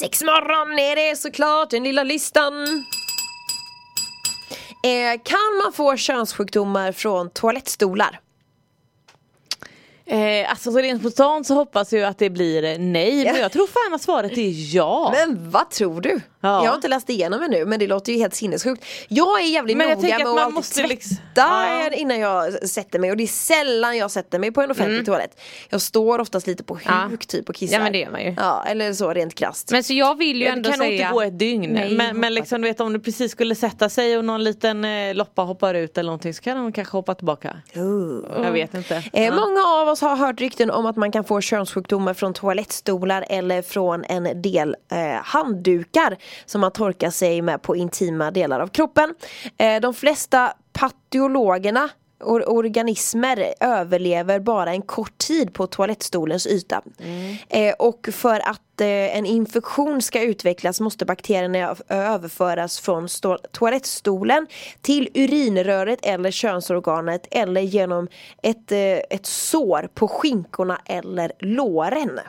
morgon 0.03 0.79
är 0.79 0.97
det 0.97 1.17
såklart, 1.17 1.71
den 1.71 1.85
lilla 1.85 2.03
listan. 2.03 2.85
Eh, 4.85 5.21
kan 5.25 5.63
man 5.65 5.73
få 5.73 5.97
könssjukdomar 5.97 6.93
från 6.93 7.31
toalettstolar? 7.31 8.21
Eh, 10.07 10.51
alltså 10.51 10.73
så 10.73 10.79
rent 10.79 11.01
spontant 11.01 11.47
så 11.47 11.55
hoppas 11.55 11.93
jag 11.93 12.03
att 12.03 12.19
det 12.19 12.31
blir 12.31 12.79
nej 12.79 13.25
men 13.25 13.41
jag 13.41 13.53
tror 13.53 13.67
fan 13.67 13.95
att 13.95 14.03
svaret 14.03 14.39
är 14.39 14.75
ja. 14.77 15.15
Men 15.15 15.51
vad 15.51 15.71
tror 15.71 16.01
du? 16.01 16.21
Ja. 16.41 16.65
Jag 16.65 16.71
har 16.71 16.75
inte 16.77 16.89
läst 16.89 17.11
igenom 17.11 17.41
det 17.41 17.49
nu 17.49 17.65
men 17.65 17.79
det 17.79 17.87
låter 17.87 18.13
ju 18.13 18.19
helt 18.19 18.35
sinnessjukt. 18.35 18.85
Jag 19.09 19.41
är 19.41 19.45
jävligt 19.45 19.77
Men 19.77 19.89
jag 19.89 19.97
noga 19.97 20.09
med 20.09 20.21
att 20.27 20.29
att 20.29 20.35
man 20.37 20.53
måste 20.55 20.75
tvätta 20.75 20.89
liksom- 20.89 21.17
Ja. 21.35 21.91
innan 21.93 22.19
jag 22.21 22.69
sätter 22.69 22.99
mig 22.99 23.11
och 23.11 23.17
det 23.17 23.23
är 23.23 23.27
sällan 23.27 23.97
jag 23.97 24.11
sätter 24.11 24.39
mig 24.39 24.53
på 24.53 24.63
en 24.63 24.71
offentlig 24.71 25.07
toalett. 25.07 25.41
Jag 25.69 25.81
står 25.81 26.19
oftast 26.19 26.47
lite 26.47 26.65
på 26.65 26.79
huk 27.11 27.27
typ 27.27 27.49
och 27.49 27.55
kissar. 27.55 27.77
Ja, 27.77 27.83
men 27.83 27.93
det 27.93 27.99
gör 27.99 28.11
man 28.11 28.23
ju. 28.23 28.35
Ja 28.37 28.65
eller 28.67 28.93
så 28.93 29.13
rent 29.13 29.35
krasst. 29.35 29.71
Men 29.71 29.85
så 29.85 29.93
jag 29.93 30.19
vill 30.19 30.37
ju 30.41 30.45
Ja, 30.47 30.53
ändå 30.53 30.63
det 30.63 30.77
kan 30.77 30.79
säga 30.87 30.93
inte 31.03 31.13
gå 31.15 31.23
ett 31.23 31.39
dygn 31.39 31.71
Nej, 31.73 31.91
men, 31.97 32.21
men 32.21 32.35
liksom 32.35 32.63
du 32.63 32.69
vet 32.69 32.81
om 32.81 32.93
det 32.93 33.01
precis 33.01 33.33
skulle 33.33 33.55
sätta 33.55 33.89
sig 33.89 34.19
och 34.19 34.25
någon 34.25 34.45
liten 34.45 34.85
eh, 34.85 35.15
loppa 35.15 35.43
hoppar 35.43 35.75
ut 35.75 35.99
eller 35.99 36.07
någonting 36.07 36.35
så 36.35 36.43
kan 36.43 36.57
de 36.57 36.73
kanske 36.73 36.97
hoppa 36.97 37.15
tillbaka. 37.15 37.57
Jag 38.43 38.53
vet 38.53 38.75
inte. 38.75 39.03
Eh, 39.13 39.25
Ja. 39.25 39.35
Många 39.35 39.61
av 39.67 39.89
oss 39.89 40.01
har 40.01 40.17
hört 40.17 40.41
rykten 40.41 40.71
om 40.71 40.87
att 40.87 40.97
man 40.97 41.13
kan 41.13 41.25
få 41.25 41.41
könssjukdomar 41.41 42.15
från 42.15 42.35
toalettstolar 42.35 43.25
eller 43.29 43.63
från 43.63 44.05
en 44.05 44.43
del 44.43 44.77
eh, 44.93 44.99
handdukar 45.25 46.17
som 46.47 46.61
man 46.61 46.73
torkar 46.73 47.11
sig 47.11 47.43
med 47.43 47.63
på 47.63 47.77
intima 47.77 48.31
delar 48.31 48.61
av 48.61 48.69
kroppen. 48.69 49.15
Eh, 49.59 49.81
de 49.81 49.95
flesta 49.95 50.53
patologerna 50.73 51.91
or- 52.21 52.49
organismer 52.49 53.55
överlever 53.61 54.41
bara 54.41 54.71
en 54.71 54.83
kort 54.83 55.19
tid 55.19 55.55
på 55.55 55.67
toalettstolens 55.67 56.47
yta. 56.47 56.83
Eh, 57.49 57.75
och 57.79 58.09
för 58.13 58.41
att 58.41 58.81
eh, 58.81 59.17
en 59.17 59.27
infektion 59.27 60.03
ska 60.03 60.23
utvecklas 60.23 60.81
måste 60.81 61.05
bakterierna 61.05 61.77
överföras 61.89 62.81
från 62.81 63.09
toalettstolen 63.53 64.47
till 64.81 65.09
urinröret 65.15 65.99
eller 66.03 66.31
könsorganet 66.31 67.27
eller 67.31 67.61
genom 67.61 68.09
ett, 68.43 68.73
eh, 68.73 68.99
ett 69.11 69.27
sår 69.27 69.89
på 69.95 70.09
skinkorna 70.09 70.81
eller 70.85 71.33
låren. 71.39 72.21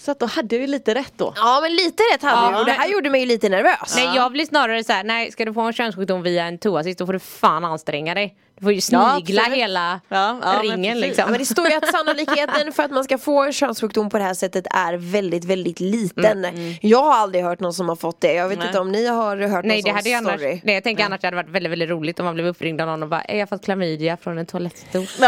Så 0.00 0.10
att 0.10 0.20
då 0.20 0.26
hade 0.26 0.54
jag 0.56 0.60
ju 0.60 0.66
lite 0.66 0.94
rätt 0.94 1.12
då. 1.16 1.32
Ja 1.36 1.58
men 1.62 1.72
lite 1.76 2.02
rätt 2.14 2.22
hade 2.22 2.36
Ja, 2.42 2.50
du 2.50 2.56
och 2.58 2.64
det 2.64 2.72
men- 2.72 2.80
här 2.80 2.88
gjorde 2.88 3.10
mig 3.10 3.20
ju 3.20 3.26
lite 3.26 3.48
nervös. 3.48 3.94
Nej 3.96 4.10
jag 4.16 4.32
blir 4.32 4.44
snarare 4.46 4.84
så 4.84 4.92
här, 4.92 5.04
nej 5.04 5.32
ska 5.32 5.44
du 5.44 5.54
få 5.54 5.60
en 5.60 5.72
könssjukdom 5.72 6.22
via 6.22 6.44
en 6.44 6.58
toasist 6.58 6.98
då 6.98 7.06
får 7.06 7.12
du 7.12 7.18
fan 7.18 7.64
anstränga 7.64 8.14
dig. 8.14 8.36
Du 8.58 8.64
får 8.64 8.72
ju 8.72 8.80
snigla 8.80 9.14
absolut. 9.16 9.42
hela 9.54 10.00
Ja, 10.08 10.38
ja, 10.42 10.52
men 10.52 10.62
ringen 10.62 10.94
precis. 10.94 11.00
liksom. 11.08 11.22
Ja, 11.22 11.30
men 11.30 11.38
det 11.38 11.46
står 11.46 11.68
ju 11.68 11.74
att 11.74 11.86
sannolikheten 11.92 12.72
för 12.72 12.82
att 12.82 12.90
man 12.90 13.04
ska 13.04 13.18
få 13.18 13.42
en 13.44 13.52
könssjukdom 13.52 14.10
på 14.10 14.18
det 14.18 14.24
här 14.24 14.34
sättet 14.34 14.66
är 14.70 14.94
väldigt, 15.12 15.44
väldigt 15.44 15.80
liten. 15.80 16.46
Jag 16.82 17.02
har 17.02 17.14
aldrig 17.14 17.44
hört 17.44 17.60
någon 17.60 17.72
som 17.74 17.88
har 17.88 17.96
fått 17.96 18.20
det. 18.20 18.32
Jag 18.34 18.48
vet 18.48 18.58
Nej. 18.58 18.66
inte 18.66 18.80
om 18.80 18.92
ni 18.92 19.06
har 19.06 19.36
hört 19.36 19.64
Nej 19.64 19.76
någon 19.76 19.76
det 19.76 19.82
sån 19.82 19.94
hade 19.96 20.08
ju 20.08 20.14
annars, 20.14 20.40
story. 20.40 20.60
nej, 20.64 20.74
jag 20.74 20.84
tänker 20.84 21.04
annars 21.04 21.20
det 21.20 21.26
hade 21.26 21.36
varit 21.36 21.48
väldigt 21.50 21.72
väldigt 21.72 21.88
roligt 21.90 22.18
om 22.20 22.24
man 22.26 22.34
blev 22.34 22.46
uppringd 22.46 22.80
av 22.80 22.86
någon 22.86 23.02
och 23.02 23.08
bara 23.08 23.22
"Eh, 23.22 23.34
Jag 23.36 23.42
har 23.42 23.46
fått 23.46 23.64
klamydia 23.64 24.16
från 24.16 24.38
en 24.38 24.46
toalettstol. 24.46 25.06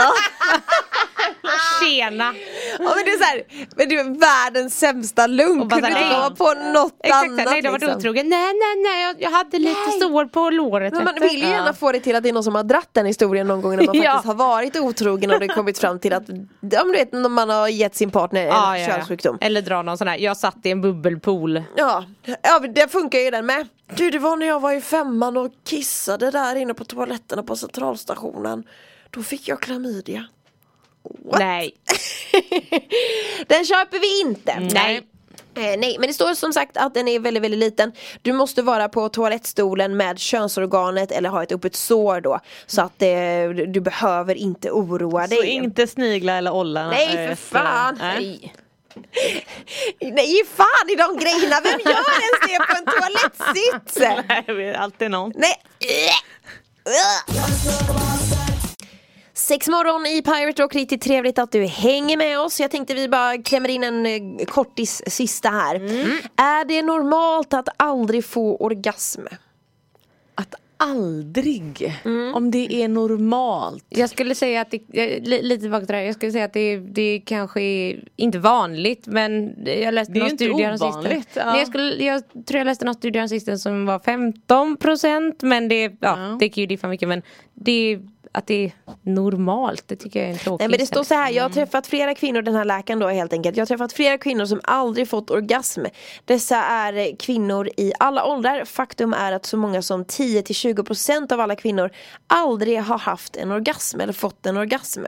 Tjena! 1.81 2.35
Ja 2.83 2.93
men 2.97 3.05
det 3.05 3.11
är 3.11 3.19
såhär, 3.19 3.67
men 3.77 3.89
du 3.89 4.01
är 4.01 4.05
världens 4.21 4.79
sämsta 4.79 5.27
lugn. 5.27 5.61
Kunde 5.61 5.75
du 5.75 5.87
inte 5.87 5.93
så 5.93 5.99
här, 5.99 6.23
komma 6.23 6.37
på 6.37 6.73
något 6.73 6.95
Exakt, 7.05 7.25
annat 7.29 7.45
nej 7.47 7.63
du 7.63 7.69
har 7.69 7.73
varit 7.73 7.83
liksom? 7.83 7.99
otrogen. 7.99 8.29
Nej 8.29 8.53
nej 8.55 8.83
nej 8.83 9.03
jag, 9.03 9.23
jag 9.23 9.31
hade 9.31 9.59
lite 9.59 9.81
Nej. 9.91 10.01
sår 10.01 10.25
på 10.25 10.51
låret. 10.51 10.93
Men 10.95 11.05
man 11.05 11.15
vill 11.21 11.43
ju 11.43 11.49
gärna 11.49 11.73
få 11.75 11.93
det 11.93 12.01
till 12.01 12.17
att 12.17 12.23
det 12.23 12.29
är 12.29 12.33
någon 12.33 12.45
som 12.45 12.55
har 12.55 12.63
dratt 12.65 12.89
den 12.93 13.07
historien 13.07 13.47
någon 13.47 13.63
gång 13.63 13.77
när 13.77 13.87
man 13.87 13.97
Ja. 14.03 14.13
faktiskt 14.13 14.27
har 14.27 14.35
varit 14.35 14.77
otrogen 14.77 15.31
och 15.31 15.41
det 15.41 15.49
kommit 15.49 15.79
fram 15.79 15.99
till 15.99 16.13
att 16.13 16.29
ja, 16.61 16.85
men 16.85 16.87
du 16.87 16.93
vet, 16.93 17.13
när 17.13 17.29
man 17.29 17.51
har 17.51 17.69
gett 17.69 17.95
sin 17.97 18.11
partner 18.11 18.41
en 18.41 18.47
Ja, 18.47 18.79
ja, 18.79 18.83
ja. 18.89 18.95
könssjukdom. 18.97 19.39
Eller 19.41 19.63
dra 19.63 19.83
någon 19.83 19.99
sån 19.99 20.09
här, 20.09 20.19
jag 20.19 20.37
satt 20.37 20.57
i 20.63 20.71
en 20.71 20.81
bubbelpool. 20.81 21.63
Ja, 21.77 22.05
ja 22.43 22.59
det 22.59 22.93
funkar 22.93 23.19
ju 23.19 23.31
den 23.31 23.47
med. 23.47 23.69
Du 23.95 24.11
det 24.11 24.19
var 24.19 24.37
när 24.37 24.47
jag 24.47 24.61
var 24.61 24.73
i 24.73 24.81
femman 24.81 25.37
och 25.37 25.53
kissade 25.67 26.31
där 26.31 26.57
inne 26.57 26.75
på 26.75 26.85
toaletterna 26.85 27.43
på 27.43 27.57
centralstationen. 27.57 28.65
Då 29.11 29.23
fick 29.23 29.49
jag 29.49 29.61
klamydia. 29.61 30.25
Nej. 31.39 31.75
Den 33.47 33.65
köper 33.65 33.99
vi 33.99 34.21
inte. 34.21 34.61
Nej. 34.75 35.07
Eh, 35.55 35.63
nej, 35.79 35.97
men 35.99 36.09
det 36.09 36.15
står 36.15 36.35
som 36.35 36.53
sagt 36.53 36.77
att 36.77 36.95
den 36.95 37.09
är 37.09 37.19
väldigt, 37.21 37.43
väldigt 37.43 37.61
liten. 37.61 37.93
Du 38.23 38.33
måste 38.33 38.63
vara 38.63 38.89
på 38.89 39.09
toalettstolen 39.09 39.97
med 39.97 40.19
könsorganet 40.19 41.13
eller 41.13 41.29
ha 41.29 41.43
ett 41.43 41.53
öppet 41.53 41.77
sår 41.77 42.21
då. 42.21 42.41
Så 42.67 42.83
att 42.83 43.03
eh, 43.03 43.09
du 43.73 43.81
behöver 43.81 44.35
inte 44.35 44.71
oroa 44.71 45.29
Så 45.29 45.35
dig. 45.35 45.49
inte 45.51 45.87
snigla 45.87 46.33
eller 46.39 46.55
olla. 46.55 46.87
Nej 46.91 47.07
eh, 47.07 47.13
för 47.13 47.33
efter- 47.33 47.59
fan! 47.59 47.97
Nej. 48.01 48.15
Nej. 48.15 48.55
Nej 50.13 50.43
fan 50.57 50.91
i 50.91 50.95
de 50.97 51.17
grejerna, 51.25 51.61
vem 51.63 51.81
gör 51.85 51.91
ens 52.21 52.41
det 52.47 52.59
på 52.59 52.77
en 52.79 52.85
toalettsits? 52.85 53.99
Nej, 54.49 54.75
alltid 54.75 55.11
någon. 55.11 55.33
Nej! 55.37 55.55
Sex 59.41 59.69
morgon 59.69 60.07
i 60.07 60.23
Pirate 60.23 60.63
Rock, 60.63 60.75
riktigt 60.75 61.01
trevligt 61.03 61.39
att 61.39 61.53
du 61.53 61.65
hänger 61.67 62.17
med 62.17 62.41
oss. 62.41 62.61
Jag 62.61 62.71
tänkte 62.71 62.95
vi 62.95 63.09
bara 63.09 63.39
klämmer 63.39 63.69
in 63.69 63.85
en 63.85 64.07
eh, 64.07 64.45
kortis 64.47 65.03
sista 65.07 65.49
här. 65.49 65.75
Är 66.37 66.65
det 66.65 66.83
normalt 66.83 67.55
att 67.55 67.69
aldrig 67.77 68.25
få 68.25 68.57
orgasm? 68.57 69.21
Att 70.35 70.55
aldrig, 70.77 71.95
Mm. 72.05 72.35
om 72.35 72.51
det 72.51 72.75
är 72.83 72.89
normalt. 72.89 73.85
Jag 73.89 74.11
skulle 74.11 74.35
säga 74.35 74.61
att 74.61 74.71
det, 74.71 74.81
li- 75.21 75.43
lite 75.43 75.61
tillbaka 75.61 75.87
till 75.87 75.93
det 75.93 75.99
här. 75.99 76.05
jag 76.05 76.15
skulle 76.15 76.33
säga 76.33 76.45
att 76.45 76.53
det, 76.53 76.77
det 76.79 77.23
kanske 77.27 77.61
är 77.63 78.05
inte 78.17 78.39
vanligt 78.39 79.07
men 79.07 79.55
jag 79.65 79.95
läste 79.95 80.13
någon 80.13 80.31
studie 80.31 80.63
häromsistens. 80.63 81.27
ja. 81.35 81.45
Nej, 81.51 81.59
jag, 81.59 81.69
skulle, 81.69 82.05
jag 82.05 82.23
tror 82.47 82.59
jag 82.59 82.65
läste 82.65 82.85
någon 82.85 82.95
studie 82.95 83.19
häromsistens 83.19 83.63
som 83.63 83.87
var 83.87 83.99
15% 83.99 85.35
men 85.43 85.69
det, 85.69 85.83
ja, 85.85 85.91
Ja. 86.01 86.37
det 86.41 86.49
kan 86.49 86.61
ju 86.61 86.67
diffa 86.67 86.89
mycket 86.89 87.09
men 87.09 87.23
det 87.55 88.01
att 88.33 88.47
det 88.47 88.65
är 88.65 88.73
normalt 89.03 89.85
det 89.89 89.97
tycker 89.97 90.21
jag 90.21 90.29
är 90.29 90.33
en 90.33 90.39
tråkig 90.39 90.63
Nej 90.63 90.69
men 90.69 90.79
det 90.79 90.87
står 90.87 91.05
så 91.05 91.15
här, 91.15 91.31
jag 91.31 91.37
Mm. 91.37 91.43
har 91.51 91.55
träffat 91.55 91.87
flera 91.87 92.15
kvinnor, 92.15 92.43
den 92.43 92.55
här 92.55 92.65
läkaren 92.65 92.99
då 92.99 93.09
helt 93.09 93.33
enkelt. 93.33 93.57
Jag 93.57 93.63
har 93.63 93.67
träffat 93.67 93.93
flera 93.93 94.19
kvinnor 94.19 94.45
som 94.47 94.61
aldrig 94.65 95.09
fått 95.09 95.31
orgasm. 95.31 95.85
Dessa 96.25 96.57
är 96.57 97.17
kvinnor 97.17 97.69
i 97.77 97.93
alla 97.99 98.25
åldrar. 98.25 98.65
Faktum 98.65 99.13
är 99.15 99.33
att 99.33 99.47
så 99.47 99.57
många 99.57 99.83
som 99.83 100.05
10-20% 100.05 101.33
av 101.33 101.41
alla 101.41 101.57
kvinnor 101.57 101.91
aldrig 102.27 102.81
har 102.83 102.99
haft 102.99 103.37
en 103.37 103.51
orgasm 103.53 104.01
eller 104.01 104.13
fått 104.13 104.47
en 104.47 104.57
orgasm. 104.57 105.05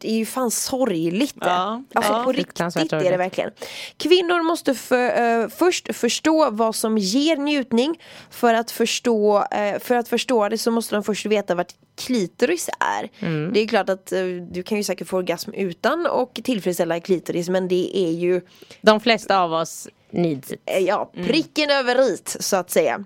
Det 0.00 0.10
är 0.10 0.16
ju 0.16 0.26
fan 0.26 0.50
sorgligt. 0.50 1.34
Ja, 1.40 1.82
alltså 1.94 2.12
ja. 2.12 2.24
på 2.24 2.32
riktigt 2.32 2.60
är 2.60 3.10
det 3.10 3.16
verkligen. 3.16 3.50
Kvinnor 3.96 4.42
måste 4.42 4.74
för, 4.74 5.42
eh, 5.42 5.48
först 5.48 5.96
förstå 5.96 6.50
vad 6.50 6.74
som 6.74 6.98
ger 6.98 7.36
njutning. 7.36 8.00
För 8.30 8.54
att, 8.54 8.70
förstå, 8.70 9.44
eh, 9.50 9.78
för 9.78 9.94
att 9.94 10.08
förstå 10.08 10.48
det 10.48 10.58
så 10.58 10.70
måste 10.70 10.94
de 10.94 11.04
först 11.04 11.26
veta 11.26 11.54
vart 11.54 11.74
klitoris 11.96 12.68
är. 12.80 13.26
Mm. 13.26 13.52
Det 13.52 13.60
är 13.60 13.66
klart 13.66 13.88
att 13.88 14.12
eh, 14.12 14.24
du 14.50 14.62
kan 14.62 14.78
ju 14.78 14.84
säkert 14.84 15.08
få 15.08 15.16
orgasm 15.16 15.50
utan 15.54 16.06
och 16.06 16.40
tillfredsställa 16.44 17.00
klitoris 17.00 17.48
men 17.48 17.68
det 17.68 17.98
är 17.98 18.10
ju 18.10 18.40
De 18.82 19.00
flesta 19.00 19.40
av 19.40 19.52
oss 19.52 19.88
needs 20.10 20.52
it. 20.52 20.62
eh, 20.66 20.78
ja, 20.78 21.12
pricken 21.14 21.70
över 21.70 22.14
it 22.14 22.36
så 22.40 22.56
att 22.56 22.70
säga. 22.70 23.04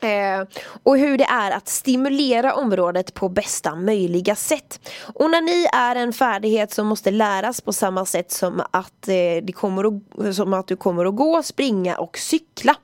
Eh, 0.00 0.46
och 0.82 0.98
hur 0.98 1.18
det 1.18 1.24
är 1.24 1.50
att 1.50 1.68
stimulera 1.68 2.54
området 2.54 3.14
på 3.14 3.28
bästa 3.28 3.74
möjliga 3.74 4.34
sätt. 4.34 4.80
Onani 5.14 5.66
är 5.72 5.96
en 5.96 6.12
färdighet 6.12 6.72
som 6.72 6.86
måste 6.86 7.10
läras 7.10 7.60
på 7.60 7.72
samma 7.72 8.06
sätt 8.06 8.32
som 8.32 8.62
att, 8.70 9.08
eh, 9.08 9.42
det 9.42 9.52
kommer 9.54 9.84
att, 9.84 10.36
som 10.36 10.52
att 10.52 10.66
du 10.66 10.76
kommer 10.76 11.04
att 11.04 11.16
gå, 11.16 11.42
springa 11.42 11.98
och 11.98 12.18
cykla. 12.18 12.74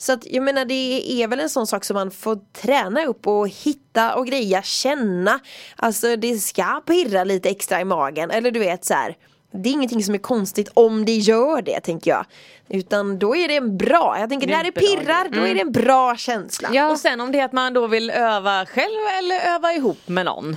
Så 0.00 0.12
att 0.12 0.26
jag 0.26 0.42
menar 0.42 0.64
det 0.64 1.22
är 1.22 1.28
väl 1.28 1.40
en 1.40 1.50
sån 1.50 1.66
sak 1.66 1.84
som 1.84 1.94
man 1.94 2.10
får 2.10 2.38
träna 2.52 3.04
upp 3.04 3.26
och 3.26 3.48
hitta 3.48 4.14
och 4.14 4.26
greja, 4.26 4.62
känna. 4.62 5.40
Alltså 5.76 6.16
det 6.16 6.38
ska 6.38 6.82
pirra 6.86 7.24
lite 7.24 7.48
extra 7.48 7.80
i 7.80 7.84
magen 7.84 8.30
eller 8.30 8.50
du 8.50 8.60
vet 8.60 8.84
så 8.84 8.94
här 8.94 9.16
det 9.50 9.68
är 9.68 9.72
ingenting 9.72 10.04
som 10.04 10.14
är 10.14 10.18
konstigt 10.18 10.68
om 10.74 11.04
det 11.04 11.16
gör 11.16 11.62
det 11.62 11.80
tänker 11.80 12.10
jag. 12.10 12.24
Utan 12.68 13.18
då 13.18 13.36
är 13.36 13.48
det 13.48 13.56
en 13.56 13.76
bra, 13.76 14.16
jag 14.20 14.28
tänker 14.28 14.46
när 14.46 14.64
det 14.64 14.72
pirrar 14.72 15.28
då 15.28 15.40
är 15.40 15.54
det 15.54 15.60
en 15.60 15.72
bra 15.72 16.16
känsla. 16.16 16.68
Ja. 16.72 16.90
Och 16.90 16.98
sen 16.98 17.20
om 17.20 17.32
det 17.32 17.40
är 17.40 17.44
att 17.44 17.52
man 17.52 17.72
då 17.72 17.86
vill 17.86 18.10
öva 18.10 18.66
själv 18.66 19.00
eller 19.18 19.54
öva 19.54 19.72
ihop 19.72 20.08
med 20.08 20.24
någon. 20.24 20.56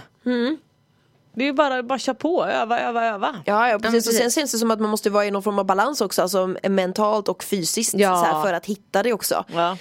Det 1.33 1.47
är 1.47 1.53
bara, 1.53 1.83
bara 1.83 1.99
köra 1.99 2.15
på, 2.15 2.45
öva, 2.45 2.79
öva, 2.79 3.05
öva. 3.05 3.35
Ja, 3.45 3.69
ja 3.69 3.79
precis. 3.79 4.07
Och 4.07 4.13
sen 4.13 4.31
känns 4.31 4.51
det 4.51 4.57
som 4.57 4.71
att 4.71 4.79
man 4.79 4.89
måste 4.89 5.09
vara 5.09 5.25
i 5.25 5.31
någon 5.31 5.43
form 5.43 5.59
av 5.59 5.65
balans 5.65 6.01
också, 6.01 6.21
alltså 6.21 6.55
mentalt 6.69 7.27
och 7.27 7.43
fysiskt 7.43 7.93
Ja. 7.93 8.15
så 8.15 8.23
här, 8.25 8.41
för 8.43 8.53
att 8.53 8.65
hitta 8.65 9.03
det 9.03 9.13
också. 9.13 9.45
Ja. 9.53 9.71
Eh, 9.71 9.77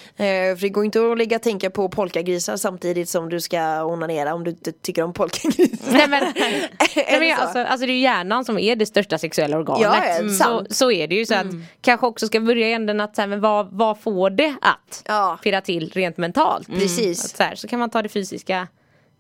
för 0.56 0.60
det 0.60 0.68
går 0.68 0.84
inte 0.84 1.12
att 1.12 1.18
ligga 1.18 1.36
och 1.36 1.42
tänka 1.42 1.70
på 1.70 1.88
polkagrisar 1.88 2.56
samtidigt 2.56 3.08
som 3.08 3.28
du 3.28 3.40
ska 3.40 3.84
onanera 3.84 4.34
om 4.34 4.44
du 4.44 4.50
inte 4.50 4.72
tycker 4.72 5.02
om 5.02 5.12
polkagrisar. 5.12 5.92
Nej 5.92 6.08
men, 6.08 6.22
nej, 6.36 6.70
det 6.94 7.18
men 7.20 7.36
så? 7.36 7.42
alltså, 7.42 7.58
alltså 7.58 7.86
det 7.86 7.92
är 7.92 7.94
ju 7.94 8.00
hjärnan 8.00 8.44
som 8.44 8.58
är 8.58 8.76
det 8.76 8.86
största 8.86 9.18
sexuella 9.18 9.56
organet. 9.58 9.82
Ja, 9.82 10.04
ja, 10.06 10.14
Mm. 10.20 10.34
så, 10.34 10.64
så 10.70 10.90
är 10.90 11.08
det 11.08 11.14
ju. 11.14 11.26
Så 11.26 11.34
att 11.34 11.46
kanske 11.80 12.06
också 12.06 12.26
ska 12.26 12.40
börja 12.40 12.68
i 12.68 12.72
änden 12.72 13.00
att 13.00 13.14
så 13.16 13.22
här, 13.22 13.28
men 13.28 13.40
vad, 13.40 13.68
vad 13.72 14.00
får 14.00 14.30
det 14.30 14.54
att 14.62 15.02
Ja. 15.06 15.38
pirra 15.42 15.60
till 15.60 15.90
rent 15.94 16.16
mentalt? 16.16 16.66
Precis. 16.66 17.24
Att, 17.24 17.36
så, 17.36 17.42
här, 17.42 17.54
så 17.54 17.68
kan 17.68 17.78
man 17.78 17.90
ta 17.90 18.02
det 18.02 18.08
fysiska 18.08 18.68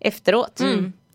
efteråt. 0.00 0.60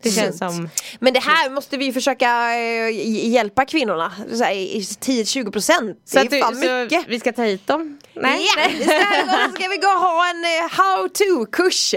Det 0.08 0.20
känns 0.20 0.38
som 0.38 0.68
Men 1.00 1.12
det 1.12 1.20
här 1.20 1.50
måste 1.50 1.76
vi 1.76 1.92
försöka 1.92 2.26
eh, 2.26 2.90
hj- 2.90 3.28
hjälpa 3.28 3.64
kvinnorna. 3.64 4.12
Så 4.32 4.44
här, 4.44 4.52
i 4.52 4.80
10-20 4.80 5.50
procent. 5.52 5.98
Det 6.04 6.10
så 6.10 6.18
är 6.36 6.40
fan 6.40 6.60
mycket. 6.82 7.04
vi 7.08 7.20
ska 7.20 7.32
ta 7.32 7.42
hit 7.42 7.66
dem? 7.66 7.98
Nej, 8.14 8.46
Ja, 8.56 8.70
istället 8.70 9.54
ska 9.54 9.68
vi 9.68 9.76
gå 9.76 9.88
och 9.88 10.00
ha 10.00 10.30
en 10.30 10.44
eh, 10.44 10.70
how 10.70 11.08
to-kurs. 11.08 11.94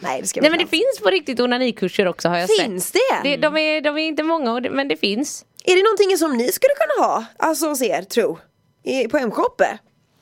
Nej 0.00 0.20
det 0.20 0.26
ska 0.26 0.40
vi 0.40 0.42
Nej 0.42 0.50
men 0.50 0.58
det 0.58 0.66
finns 0.70 1.00
på 1.02 1.10
riktigt 1.10 1.40
onanikurser 1.40 2.06
också 2.06 2.28
har 2.28 2.38
jag 2.38 2.50
sett. 2.50 2.64
Finns 2.66 2.92
det? 2.92 2.98
Det, 3.22 3.36
de, 3.36 3.56
är, 3.56 3.80
de 3.80 3.98
är 3.98 4.06
inte 4.06 4.22
många 4.22 4.60
men 4.70 4.88
det 4.88 4.96
finns. 4.96 5.44
Är 5.64 5.76
det 5.76 5.82
någonting 5.82 6.18
som 6.18 6.36
ni 6.36 6.52
skulle 6.52 6.74
kunna 6.74 7.06
ha? 7.06 7.24
Alltså 7.38 7.68
hos 7.68 7.82
er 7.82 8.02
tro? 8.02 8.38
I, 8.84 9.08
på 9.08 9.18
M-shoppe? 9.18 9.78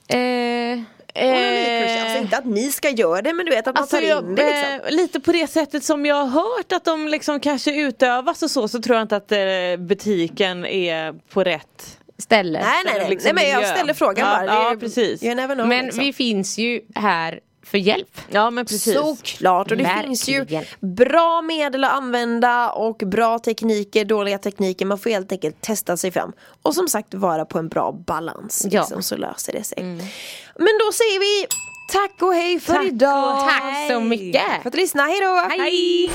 Eh, 0.08 0.80
Onanikurs, 1.16 2.02
alltså 2.02 2.18
inte 2.18 2.36
att 2.38 2.44
ni 2.44 2.72
ska 2.72 2.90
göra 2.90 3.22
det 3.22 3.32
men 3.32 3.46
du 3.46 3.52
vet 3.52 3.66
att 3.68 3.74
man 3.74 3.82
Alltså 3.82 3.96
tar 3.96 4.02
in 4.02 4.08
jag, 4.08 4.36
det 4.36 4.46
liksom. 4.50 4.88
eh, 4.88 4.96
lite 4.96 5.20
på 5.20 5.32
det 5.32 5.46
sättet 5.46 5.84
som 5.84 6.06
jag 6.06 6.14
har 6.26 6.26
hört 6.26 6.72
att 6.72 6.84
de 6.84 7.08
liksom 7.08 7.40
kanske 7.40 7.74
utövas 7.80 8.42
och 8.42 8.50
så 8.50 8.68
så 8.68 8.82
tror 8.82 8.96
jag 8.96 9.04
inte 9.04 9.16
att 9.16 9.32
eh, 9.32 9.38
butiken 9.78 10.66
är 10.66 11.12
på 11.12 11.44
rätt 11.44 11.98
ställe. 12.18 12.58
Nej 12.64 12.82
nej 12.84 12.94
nej, 12.98 13.10
liksom 13.10 13.34
nej 13.34 13.44
men 13.44 13.52
jag 13.52 13.60
miljö. 13.60 13.74
ställer 13.74 13.94
frågan 13.94 14.28
Ja, 14.28 14.36
bara. 14.46 14.70
ja, 14.70 14.76
precis. 14.80 15.20
Know, 15.20 15.66
Men 15.66 15.84
liksom. 15.84 16.04
vi 16.04 16.12
finns 16.12 16.58
ju 16.58 16.80
här 16.94 17.40
för 17.66 17.78
hjälp. 17.78 18.20
Ja 18.30 18.50
men 18.50 18.66
precis. 18.66 18.94
Såklart 18.94 19.70
och 19.70 19.76
det 19.76 19.82
Verkligen. 19.84 20.06
finns 20.06 20.28
ju 20.28 20.46
bra 20.80 21.42
medel 21.42 21.84
att 21.84 21.92
använda 21.92 22.70
och 22.70 22.96
bra 22.96 23.38
tekniker, 23.38 24.04
dåliga 24.04 24.38
tekniker. 24.38 24.86
Man 24.86 24.98
får 24.98 25.10
helt 25.10 25.32
enkelt 25.32 25.60
testa 25.60 25.96
sig 25.96 26.10
fram. 26.10 26.32
Och 26.62 26.74
som 26.74 26.88
sagt 26.88 27.14
vara 27.14 27.44
på 27.44 27.58
en 27.58 27.68
bra 27.68 27.92
balans. 27.92 28.66
Ja. 28.70 28.80
Liksom, 28.80 29.02
så 29.02 29.16
löser 29.16 29.52
det 29.52 29.64
sig. 29.64 29.98
Men 30.58 30.74
då 30.80 30.92
säger 30.92 31.20
vi 31.20 31.46
tack 31.92 32.22
och 32.22 32.34
hej 32.34 32.60
för 32.60 32.74
Tack 32.74 32.86
idag. 32.86 33.34
och 33.36 33.48
Tack 33.48 33.88
så 33.90 34.00
mycket. 34.00 34.62
För 34.62 34.68
att 34.68 34.74
lyssna, 34.74 35.02
hej 35.02 35.20
då. 35.20 35.48
Hej! 35.62 36.10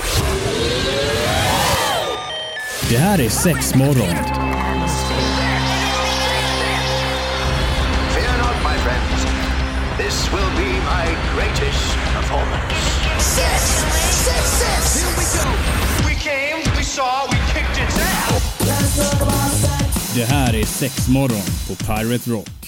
Det 2.90 2.98
här 2.98 3.22
är 3.22 3.30
Sexmorgon. 3.30 4.16
Fear 8.16 8.38
not, 8.38 8.56
my 8.64 8.78
friends. 8.84 9.26
This 9.98 10.30
will 10.34 10.52
be 10.58 10.72
my 10.74 11.06
greatest 11.36 11.96
performance. 12.14 12.76
Six, 13.20 13.62
six, 14.26 14.50
six. 14.62 15.04
Here 15.04 15.16
we 15.18 15.26
go. 15.38 15.50
We 16.08 16.16
came, 16.16 16.78
we 16.78 16.84
saw, 16.84 17.28
we 17.32 17.38
kicked 17.54 17.78
its 17.88 17.98
ass. 18.00 18.30
Det 20.16 20.26
här 20.26 20.54
är 20.56 20.66
Sexmorgon 20.66 21.42
på 21.68 21.76
Pirate 21.76 22.30
Rock. 22.30 22.60